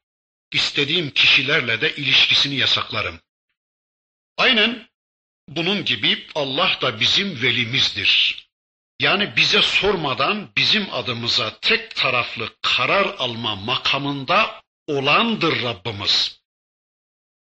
[0.53, 3.21] istediğim kişilerle de ilişkisini yasaklarım.
[4.37, 4.94] Aynen
[5.49, 8.45] bunun gibi Allah da bizim velimizdir.
[9.01, 16.41] Yani bize sormadan bizim adımıza tek taraflı karar alma makamında olandır Rabbimiz.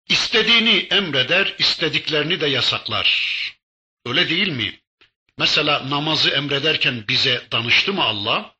[0.10, 3.08] İstediğini emreder, istediklerini de yasaklar.
[4.06, 4.80] Öyle değil mi?
[5.38, 8.56] Mesela namazı emrederken bize danıştı mı Allah?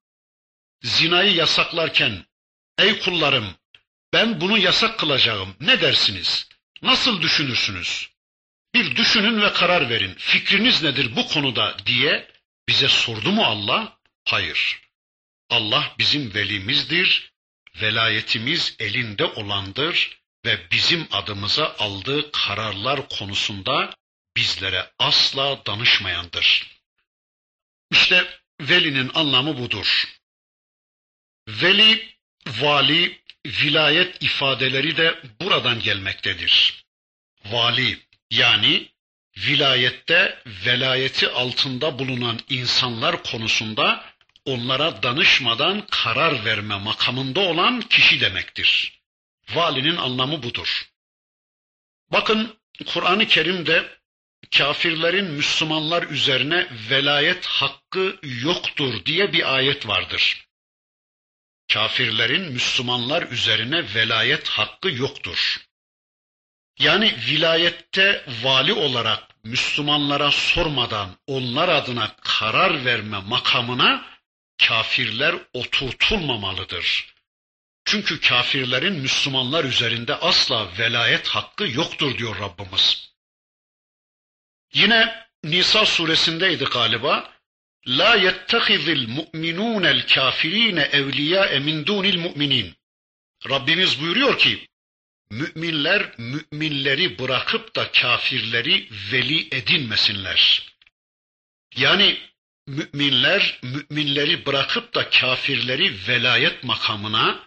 [0.84, 2.26] Zinayı yasaklarken,
[2.78, 3.56] ey kullarım
[4.14, 6.50] ben bunu yasak kılacağım ne dersiniz?
[6.82, 8.15] Nasıl düşünürsünüz?
[8.76, 10.14] Bir düşünün ve karar verin.
[10.14, 12.32] Fikriniz nedir bu konuda diye
[12.68, 13.98] bize sordu mu Allah?
[14.26, 14.82] Hayır.
[15.50, 17.34] Allah bizim velimizdir,
[17.82, 23.96] velayetimiz elinde olandır ve bizim adımıza aldığı kararlar konusunda
[24.38, 26.68] bizlere asla danışmayandır.
[27.92, 30.18] İşte velinin anlamı budur.
[31.48, 32.16] Veli,
[32.48, 36.86] vali, vilayet ifadeleri de buradan gelmektedir.
[37.46, 38.90] Vali yani
[39.38, 44.16] vilayette velayeti altında bulunan insanlar konusunda
[44.46, 49.02] onlara danışmadan karar verme makamında olan kişi demektir.
[49.56, 50.90] Valinin anlamı budur.
[52.12, 53.98] Bakın Kur'an-ı Kerim'de
[54.58, 60.48] kafirlerin Müslümanlar üzerine velayet hakkı yoktur diye bir ayet vardır.
[61.74, 65.58] Kafirlerin Müslümanlar üzerine velayet hakkı yoktur.
[66.80, 74.06] Yani vilayette vali olarak Müslümanlara sormadan onlar adına karar verme makamına
[74.68, 77.16] kafirler oturtulmamalıdır.
[77.86, 83.12] Çünkü kafirlerin Müslümanlar üzerinde asla velayet hakkı yoktur diyor Rabbimiz.
[84.74, 87.36] Yine Nisa suresindeydi galiba.
[87.88, 92.76] La yettehizil mu'minûnel kafirine evliyâe min dûnil mu'minin.
[93.50, 94.68] Rabbimiz buyuruyor ki,
[95.30, 100.72] müminler müminleri bırakıp da kafirleri veli edinmesinler.
[101.76, 102.18] Yani
[102.68, 107.44] müminler müminleri bırakıp da kafirleri velayet makamına,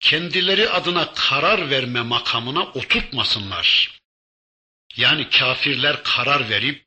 [0.00, 4.00] kendileri adına karar verme makamına oturtmasınlar.
[4.96, 6.86] Yani kafirler karar verip,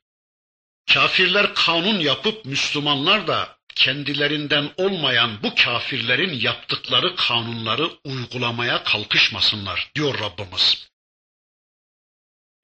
[0.94, 10.88] kafirler kanun yapıp Müslümanlar da kendilerinden olmayan bu kafirlerin yaptıkları kanunları uygulamaya kalkışmasınlar diyor Rabbimiz.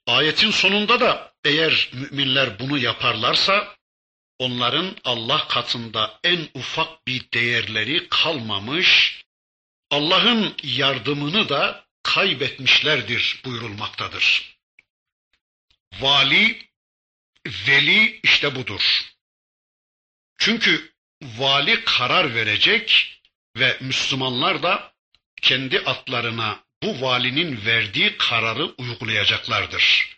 [0.07, 3.77] Ayetin sonunda da eğer müminler bunu yaparlarsa
[4.39, 9.23] onların Allah katında en ufak bir değerleri kalmamış,
[9.91, 14.57] Allah'ın yardımını da kaybetmişlerdir buyurulmaktadır.
[16.01, 16.69] Vali,
[17.47, 19.15] veli işte budur.
[20.39, 23.21] Çünkü vali karar verecek
[23.57, 24.93] ve Müslümanlar da
[25.43, 30.17] kendi atlarına bu valinin verdiği kararı uygulayacaklardır.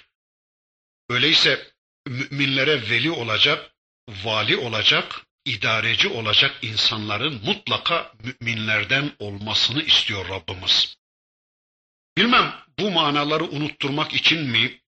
[1.10, 1.72] Öyleyse
[2.06, 3.70] müminlere veli olacak,
[4.08, 10.96] vali olacak, idareci olacak insanların mutlaka müminlerden olmasını istiyor Rabbimiz.
[12.16, 14.80] Bilmem bu manaları unutturmak için mi?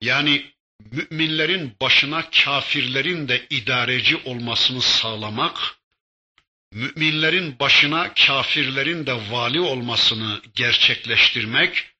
[0.00, 0.53] Yani
[0.92, 5.76] müminlerin başına kafirlerin de idareci olmasını sağlamak,
[6.72, 11.94] müminlerin başına kafirlerin de vali olmasını gerçekleştirmek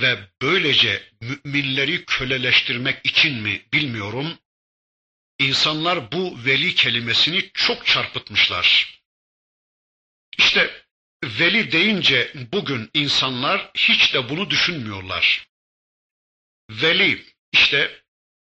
[0.00, 4.38] ve böylece müminleri köleleştirmek için mi bilmiyorum.
[5.38, 8.98] İnsanlar bu veli kelimesini çok çarpıtmışlar.
[10.38, 10.84] İşte
[11.24, 15.48] veli deyince bugün insanlar hiç de bunu düşünmüyorlar.
[16.70, 18.01] Veli işte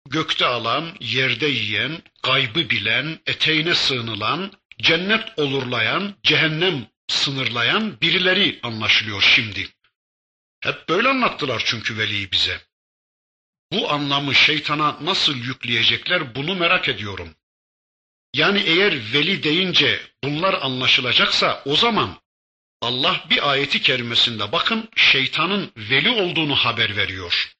[0.09, 4.52] gökte alan, yerde yiyen, gaybı bilen, eteğine sığınılan,
[4.82, 9.68] cennet olurlayan, cehennem sınırlayan birileri anlaşılıyor şimdi.
[10.61, 12.61] Hep böyle anlattılar çünkü veliyi bize.
[13.72, 17.34] Bu anlamı şeytana nasıl yükleyecekler bunu merak ediyorum.
[18.34, 22.18] Yani eğer veli deyince bunlar anlaşılacaksa o zaman
[22.80, 27.55] Allah bir ayeti kerimesinde bakın şeytanın veli olduğunu haber veriyor.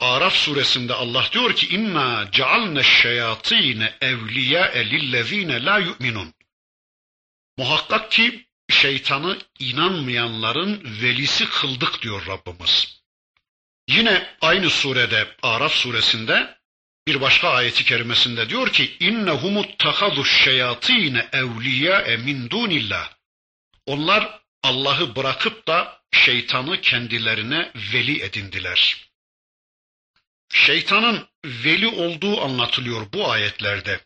[0.00, 6.34] Araf suresinde Allah diyor ki inna cealne şeyatine evliya lillezine la yu'minun.
[7.58, 13.02] Muhakkak ki şeytanı inanmayanların velisi kıldık diyor Rabbimiz.
[13.88, 16.58] Yine aynı surede Araf suresinde
[17.06, 23.12] bir başka ayeti kerimesinde diyor ki innehumut takadu şeyatine evliya min dunillah.
[23.86, 29.09] Onlar Allah'ı bırakıp da şeytanı kendilerine veli edindiler.
[30.52, 34.00] Şeytanın veli olduğu anlatılıyor bu ayetlerde.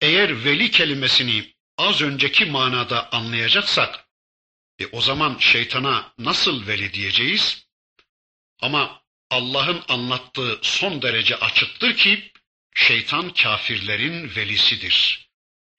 [0.00, 4.08] Eğer veli kelimesini az önceki manada anlayacaksak,
[4.78, 7.66] e o zaman şeytana nasıl veli diyeceğiz?
[8.60, 12.32] Ama Allah'ın anlattığı son derece açıktır ki,
[12.74, 15.28] şeytan kafirlerin velisidir.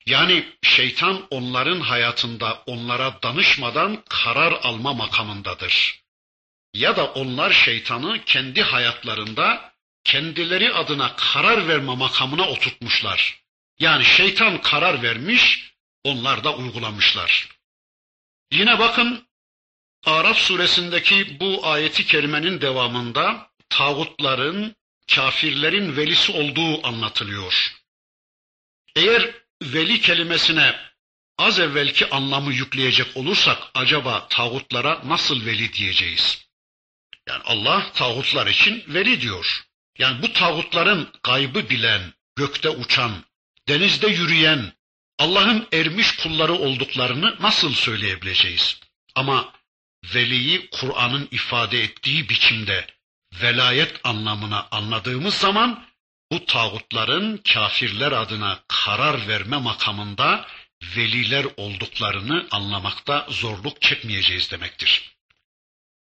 [0.05, 6.01] Yani şeytan onların hayatında onlara danışmadan karar alma makamındadır.
[6.73, 9.70] Ya da onlar şeytanı kendi hayatlarında
[10.03, 13.41] kendileri adına karar verme makamına oturtmuşlar.
[13.79, 15.73] Yani şeytan karar vermiş,
[16.03, 17.49] onlar da uygulamışlar.
[18.51, 19.27] Yine bakın
[20.05, 24.75] Araf suresindeki bu ayeti kerimenin devamında tağutların,
[25.15, 27.81] kafirlerin velisi olduğu anlatılıyor.
[28.95, 29.31] Eğer
[29.63, 30.75] veli kelimesine
[31.37, 36.45] az evvelki anlamı yükleyecek olursak acaba tağutlara nasıl veli diyeceğiz?
[37.27, 39.70] Yani Allah tağutlar için veli diyor.
[39.97, 43.11] Yani bu tağutların gaybı bilen, gökte uçan,
[43.67, 44.73] denizde yürüyen,
[45.19, 48.79] Allah'ın ermiş kulları olduklarını nasıl söyleyebileceğiz?
[49.15, 49.53] Ama
[50.13, 52.87] veliyi Kur'an'ın ifade ettiği biçimde
[53.41, 55.85] velayet anlamına anladığımız zaman
[56.31, 60.47] bu tağutların kafirler adına karar verme makamında
[60.97, 65.15] veliler olduklarını anlamakta zorluk çekmeyeceğiz demektir.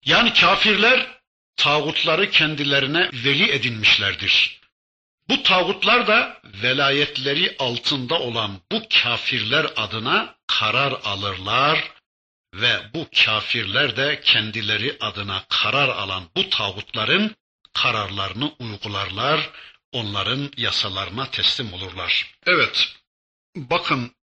[0.04, 1.22] Yani kafirler
[1.56, 4.60] tağutları kendilerine veli edinmişlerdir.
[5.28, 11.90] Bu tağutlar da velayetleri altında olan bu kafirler adına karar alırlar
[12.54, 17.36] ve bu kafirler de kendileri adına karar alan bu tağutların
[17.72, 19.50] kararlarını uygularlar,
[19.92, 22.36] onların yasalarına teslim olurlar.
[22.46, 22.94] Evet,
[23.56, 24.14] bakın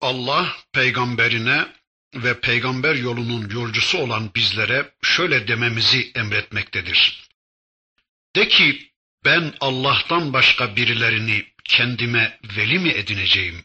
[0.00, 1.66] Allah peygamberine
[2.14, 7.28] ve peygamber yolunun yolcusu olan bizlere şöyle dememizi emretmektedir.
[8.36, 8.92] De ki
[9.24, 13.64] ben Allah'tan başka birilerini kendime veli mi edineceğim?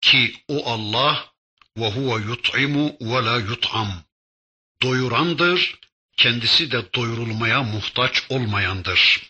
[0.00, 1.32] Ki o Allah
[1.78, 4.04] ve huve yut'imu ve la yut'am.
[4.82, 5.74] Doyurandır,
[6.16, 9.22] kendisi de doyurulmaya muhtaç olmayandır.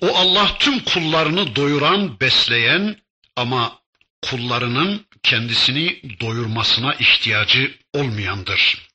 [0.00, 2.96] O Allah tüm kullarını doyuran, besleyen
[3.36, 3.81] ama
[4.22, 8.88] kullarının kendisini doyurmasına ihtiyacı olmayandır.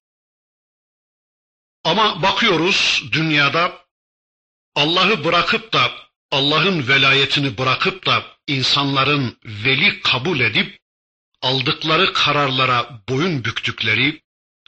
[1.84, 3.86] Ama bakıyoruz dünyada
[4.76, 5.92] Allah'ı bırakıp da
[6.32, 10.80] Allah'ın velayetini bırakıp da insanların veli kabul edip
[11.42, 14.22] aldıkları kararlara boyun büktükleri,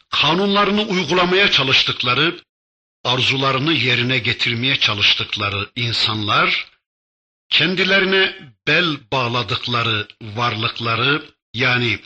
[0.10, 2.39] kanunlarını uygulamaya çalıştıkları,
[3.03, 6.68] arzularını yerine getirmeye çalıştıkları insanlar
[7.49, 8.35] kendilerine
[8.67, 11.99] bel bağladıkları varlıkları yani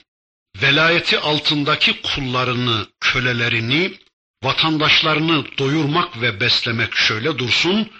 [0.61, 3.99] velayeti altındaki kullarını, kölelerini,
[4.43, 7.91] vatandaşlarını doyurmak ve beslemek şöyle dursun,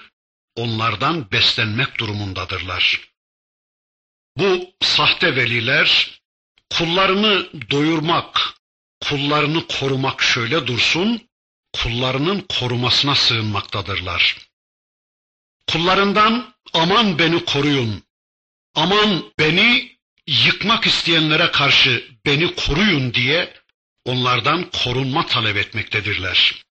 [0.56, 3.14] onlardan beslenmek durumundadırlar.
[4.38, 6.20] Bu sahte veliler
[6.78, 8.54] kullarını doyurmak,
[9.02, 11.30] kullarını korumak şöyle dursun,
[11.74, 14.38] kullarının korumasına sığınmaktadırlar.
[15.72, 18.04] Kullarından aman beni koruyun,
[18.76, 19.98] aman beni
[20.28, 23.54] yıkmak isteyenlere karşı beni koruyun diye
[24.06, 26.64] onlardan korunma talep etmektedirler.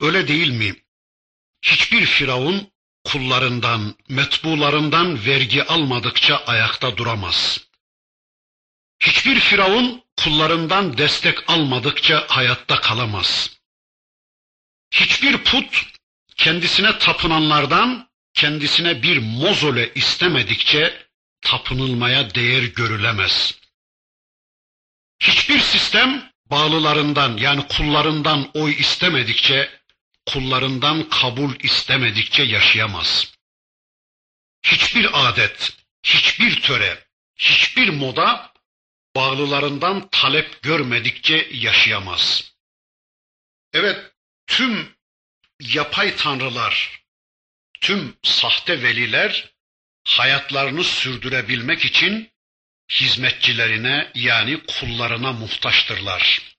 [0.00, 0.74] Öyle değil mi?
[1.62, 2.72] Hiçbir firavun
[3.04, 7.60] kullarından, metbularından vergi almadıkça ayakta duramaz.
[9.00, 13.58] Hiçbir firavun kullarından destek almadıkça hayatta kalamaz.
[14.90, 15.91] Hiçbir put
[16.36, 21.06] kendisine tapınanlardan kendisine bir mozole istemedikçe
[21.40, 23.58] tapınılmaya değer görülemez.
[25.20, 29.70] Hiçbir sistem bağlılarından yani kullarından oy istemedikçe,
[30.26, 33.32] kullarından kabul istemedikçe yaşayamaz.
[34.62, 35.72] Hiçbir adet,
[36.02, 37.06] hiçbir töre,
[37.36, 38.52] hiçbir moda
[39.16, 42.52] bağlılarından talep görmedikçe yaşayamaz.
[43.72, 44.12] Evet,
[44.46, 44.94] tüm
[45.62, 47.02] yapay tanrılar,
[47.80, 49.52] tüm sahte veliler
[50.04, 52.32] hayatlarını sürdürebilmek için
[52.90, 56.54] hizmetçilerine yani kullarına muhtaçtırlar.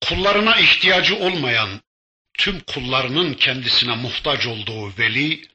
[0.00, 1.80] Kullarına ihtiyacı olmayan,
[2.34, 5.48] tüm kullarının kendisine muhtaç olduğu veli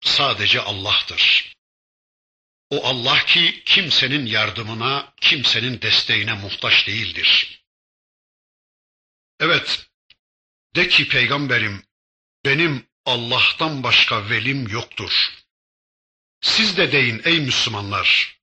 [0.00, 1.52] sadece Allah'tır.
[2.70, 7.60] O Allah ki kimsenin yardımına, kimsenin desteğine muhtaç değildir.
[9.40, 9.86] Evet,
[10.76, 11.82] de ki peygamberim,
[12.44, 15.32] benim Allah'tan başka velim yoktur.
[16.40, 18.38] Siz de deyin ey Müslümanlar,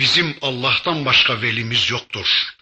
[0.00, 2.54] bizim Allah'tan başka velimiz yoktur.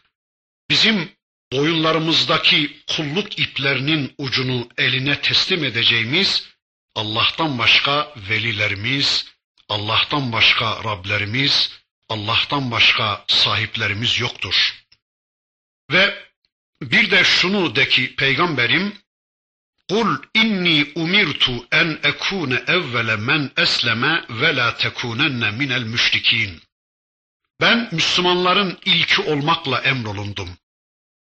[0.70, 1.12] Bizim
[1.52, 6.48] boyunlarımızdaki kulluk iplerinin ucunu eline teslim edeceğimiz
[6.94, 9.26] Allah'tan başka velilerimiz,
[9.68, 11.72] Allah'tan başka Rablerimiz,
[12.08, 14.84] Allah'tan başka sahiplerimiz yoktur.
[15.90, 16.25] Ve
[16.82, 18.92] bir de şunu de ki peygamberim
[19.88, 26.62] Kul inni umirtu en ekune evvele men esleme ve la tekunenne minel müşrikin.
[27.60, 30.58] Ben Müslümanların ilki olmakla emrolundum.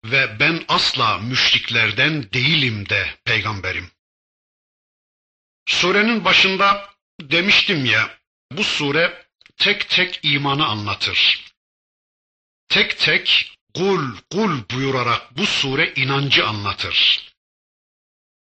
[0.05, 3.91] Ve ben asla müşriklerden değilim de peygamberim.
[5.65, 6.89] Surenin başında
[7.21, 8.17] demiştim ya,
[8.51, 9.27] bu sure
[9.57, 11.45] tek tek imanı anlatır.
[12.69, 17.29] Tek tek kul kul buyurarak bu sure inancı anlatır.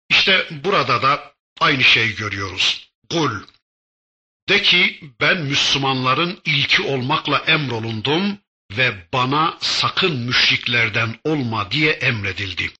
[0.08, 2.90] İşte burada da aynı şeyi görüyoruz.
[3.10, 3.30] Kul.
[4.48, 8.38] De ki ben Müslümanların ilki olmakla emrolundum
[8.72, 12.70] ve bana sakın müşriklerden olma diye emredildi.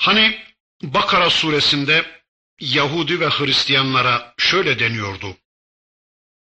[0.00, 0.46] Hani
[0.82, 2.22] Bakara suresinde
[2.60, 5.36] Yahudi ve Hristiyanlara şöyle deniyordu.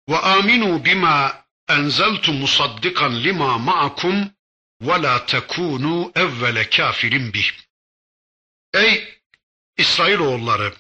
[0.10, 4.32] Ve aminu bima enzeltu musaddikan lima ma'akum
[4.82, 7.52] la tekunu evvele kafirin bih.
[8.74, 9.22] Ey
[9.78, 10.74] İsrailoğulları,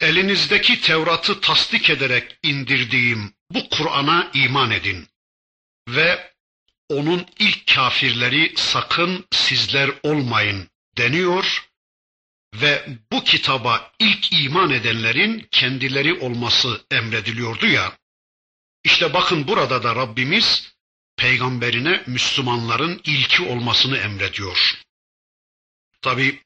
[0.00, 5.08] elinizdeki Tevrat'ı tasdik ederek indirdiğim bu Kur'an'a iman edin
[5.88, 6.34] ve
[6.88, 11.70] onun ilk kafirleri sakın sizler olmayın deniyor
[12.54, 17.98] ve bu kitaba ilk iman edenlerin kendileri olması emrediliyordu ya.
[18.84, 20.73] İşte bakın burada da Rabbimiz
[21.16, 24.74] peygamberine Müslümanların ilki olmasını emrediyor.
[26.02, 26.42] Tabi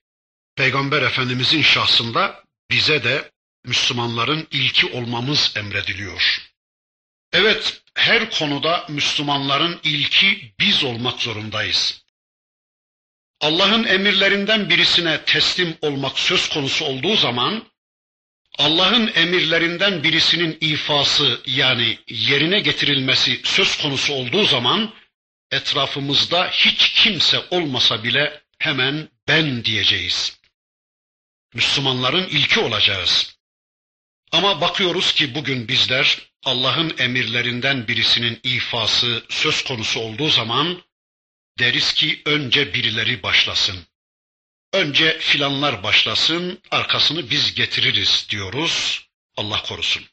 [0.57, 3.31] Peygamber Efendimizin şahsında bize de
[3.65, 6.49] Müslümanların ilki olmamız emrediliyor.
[7.33, 12.03] Evet, her konuda Müslümanların ilki biz olmak zorundayız.
[13.41, 17.65] Allah'ın emirlerinden birisine teslim olmak söz konusu olduğu zaman,
[18.59, 24.95] Allah'ın emirlerinden birisinin ifası yani yerine getirilmesi söz konusu olduğu zaman,
[25.51, 30.39] etrafımızda hiç kimse olmasa bile hemen ben diyeceğiz.
[31.55, 33.37] Müslümanların ilki olacağız.
[34.33, 40.83] Ama bakıyoruz ki bugün bizler Allah'ın emirlerinden birisinin ifası söz konusu olduğu zaman
[41.59, 43.87] deriz ki önce birileri başlasın.
[44.73, 49.07] Önce filanlar başlasın, arkasını biz getiririz diyoruz.
[49.37, 50.05] Allah korusun.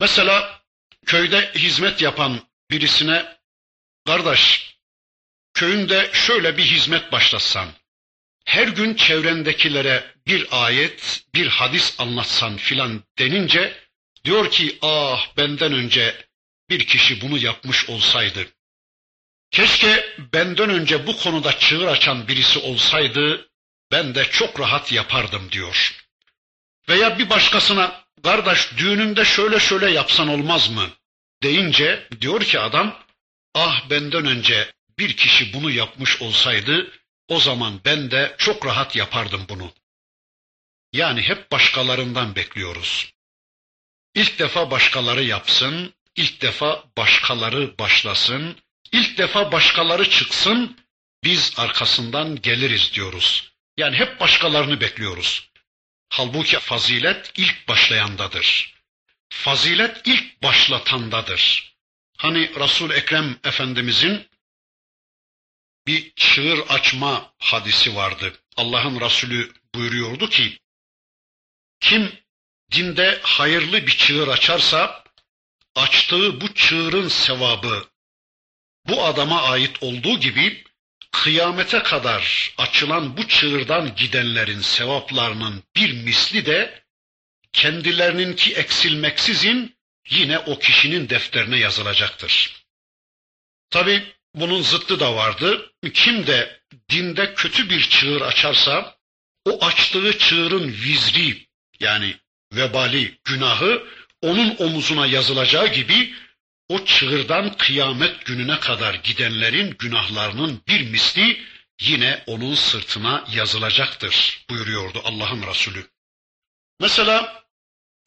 [0.00, 0.62] Mesela
[1.06, 3.38] köyde hizmet yapan birisine
[4.06, 4.76] kardeş
[5.54, 7.68] köyünde şöyle bir hizmet başlatsan,
[8.44, 13.76] her gün çevrendekilere bir ayet, bir hadis anlatsan filan denince
[14.24, 16.26] diyor ki ah benden önce
[16.70, 18.46] bir kişi bunu yapmış olsaydı.
[19.50, 23.51] Keşke benden önce bu konuda çığır açan birisi olsaydı
[23.92, 26.02] ben de çok rahat yapardım diyor.
[26.88, 30.90] Veya bir başkasına kardeş düğününde şöyle şöyle yapsan olmaz mı
[31.42, 32.98] deyince diyor ki adam
[33.54, 36.92] ah benden önce bir kişi bunu yapmış olsaydı
[37.28, 39.72] o zaman ben de çok rahat yapardım bunu.
[40.92, 43.12] Yani hep başkalarından bekliyoruz.
[44.14, 48.56] İlk defa başkaları yapsın, ilk defa başkaları başlasın,
[48.92, 50.76] ilk defa başkaları çıksın,
[51.24, 53.51] biz arkasından geliriz diyoruz.
[53.76, 55.50] Yani hep başkalarını bekliyoruz.
[56.08, 58.74] Halbuki fazilet ilk başlayandadır.
[59.28, 61.72] Fazilet ilk başlatandadır.
[62.18, 64.28] Hani Resul Ekrem Efendimizin
[65.86, 68.32] bir çığır açma hadisi vardı.
[68.56, 70.58] Allah'ın Resulü buyuruyordu ki,
[71.80, 72.12] kim
[72.72, 75.04] dinde hayırlı bir çığır açarsa,
[75.74, 77.92] açtığı bu çığırın sevabı
[78.88, 80.64] bu adama ait olduğu gibi,
[81.12, 86.82] kıyamete kadar açılan bu çığırdan gidenlerin sevaplarının bir misli de
[87.52, 89.76] kendilerininki eksilmeksizin
[90.10, 92.64] yine o kişinin defterine yazılacaktır.
[93.70, 94.02] Tabi
[94.34, 95.72] bunun zıttı da vardı.
[95.94, 96.60] Kim de
[96.90, 98.96] dinde kötü bir çığır açarsa
[99.44, 101.46] o açtığı çığırın vizri
[101.80, 102.16] yani
[102.52, 103.82] vebali günahı
[104.22, 106.14] onun omuzuna yazılacağı gibi
[106.72, 111.44] o çığırdan kıyamet gününe kadar gidenlerin günahlarının bir misli
[111.80, 115.86] yine onun sırtına yazılacaktır buyuruyordu Allah'ın Resulü.
[116.80, 117.44] Mesela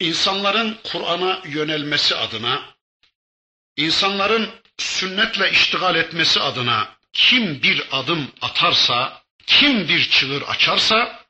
[0.00, 2.62] insanların Kur'an'a yönelmesi adına,
[3.76, 11.25] insanların sünnetle iştigal etmesi adına kim bir adım atarsa, kim bir çığır açarsa,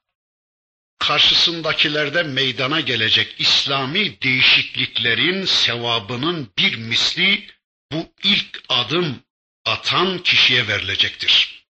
[0.98, 7.46] karşısındakilerde meydana gelecek İslami değişikliklerin sevabının bir misli
[7.92, 9.22] bu ilk adım
[9.64, 11.66] atan kişiye verilecektir.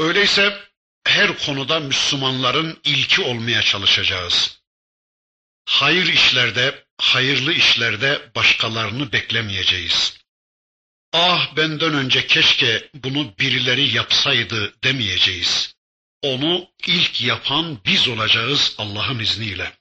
[0.00, 0.58] Öyleyse
[1.06, 4.60] her konuda Müslümanların ilki olmaya çalışacağız.
[5.68, 10.20] Hayır işlerde, hayırlı işlerde başkalarını beklemeyeceğiz
[11.12, 15.74] ah benden önce keşke bunu birileri yapsaydı demeyeceğiz.
[16.22, 19.72] Onu ilk yapan biz olacağız Allah'ın izniyle.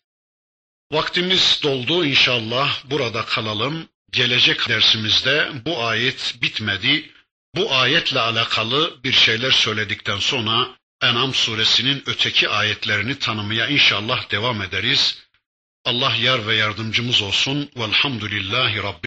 [0.92, 3.90] Vaktimiz doldu inşallah burada kalalım.
[4.12, 7.12] Gelecek dersimizde bu ayet bitmedi.
[7.56, 10.68] Bu ayetle alakalı bir şeyler söyledikten sonra
[11.02, 15.18] En'am suresinin öteki ayetlerini tanımaya inşallah devam ederiz.
[15.86, 17.72] Allah yar ve yardımcımız olsun.
[17.76, 18.98] Velhamdülillahi Rabbi.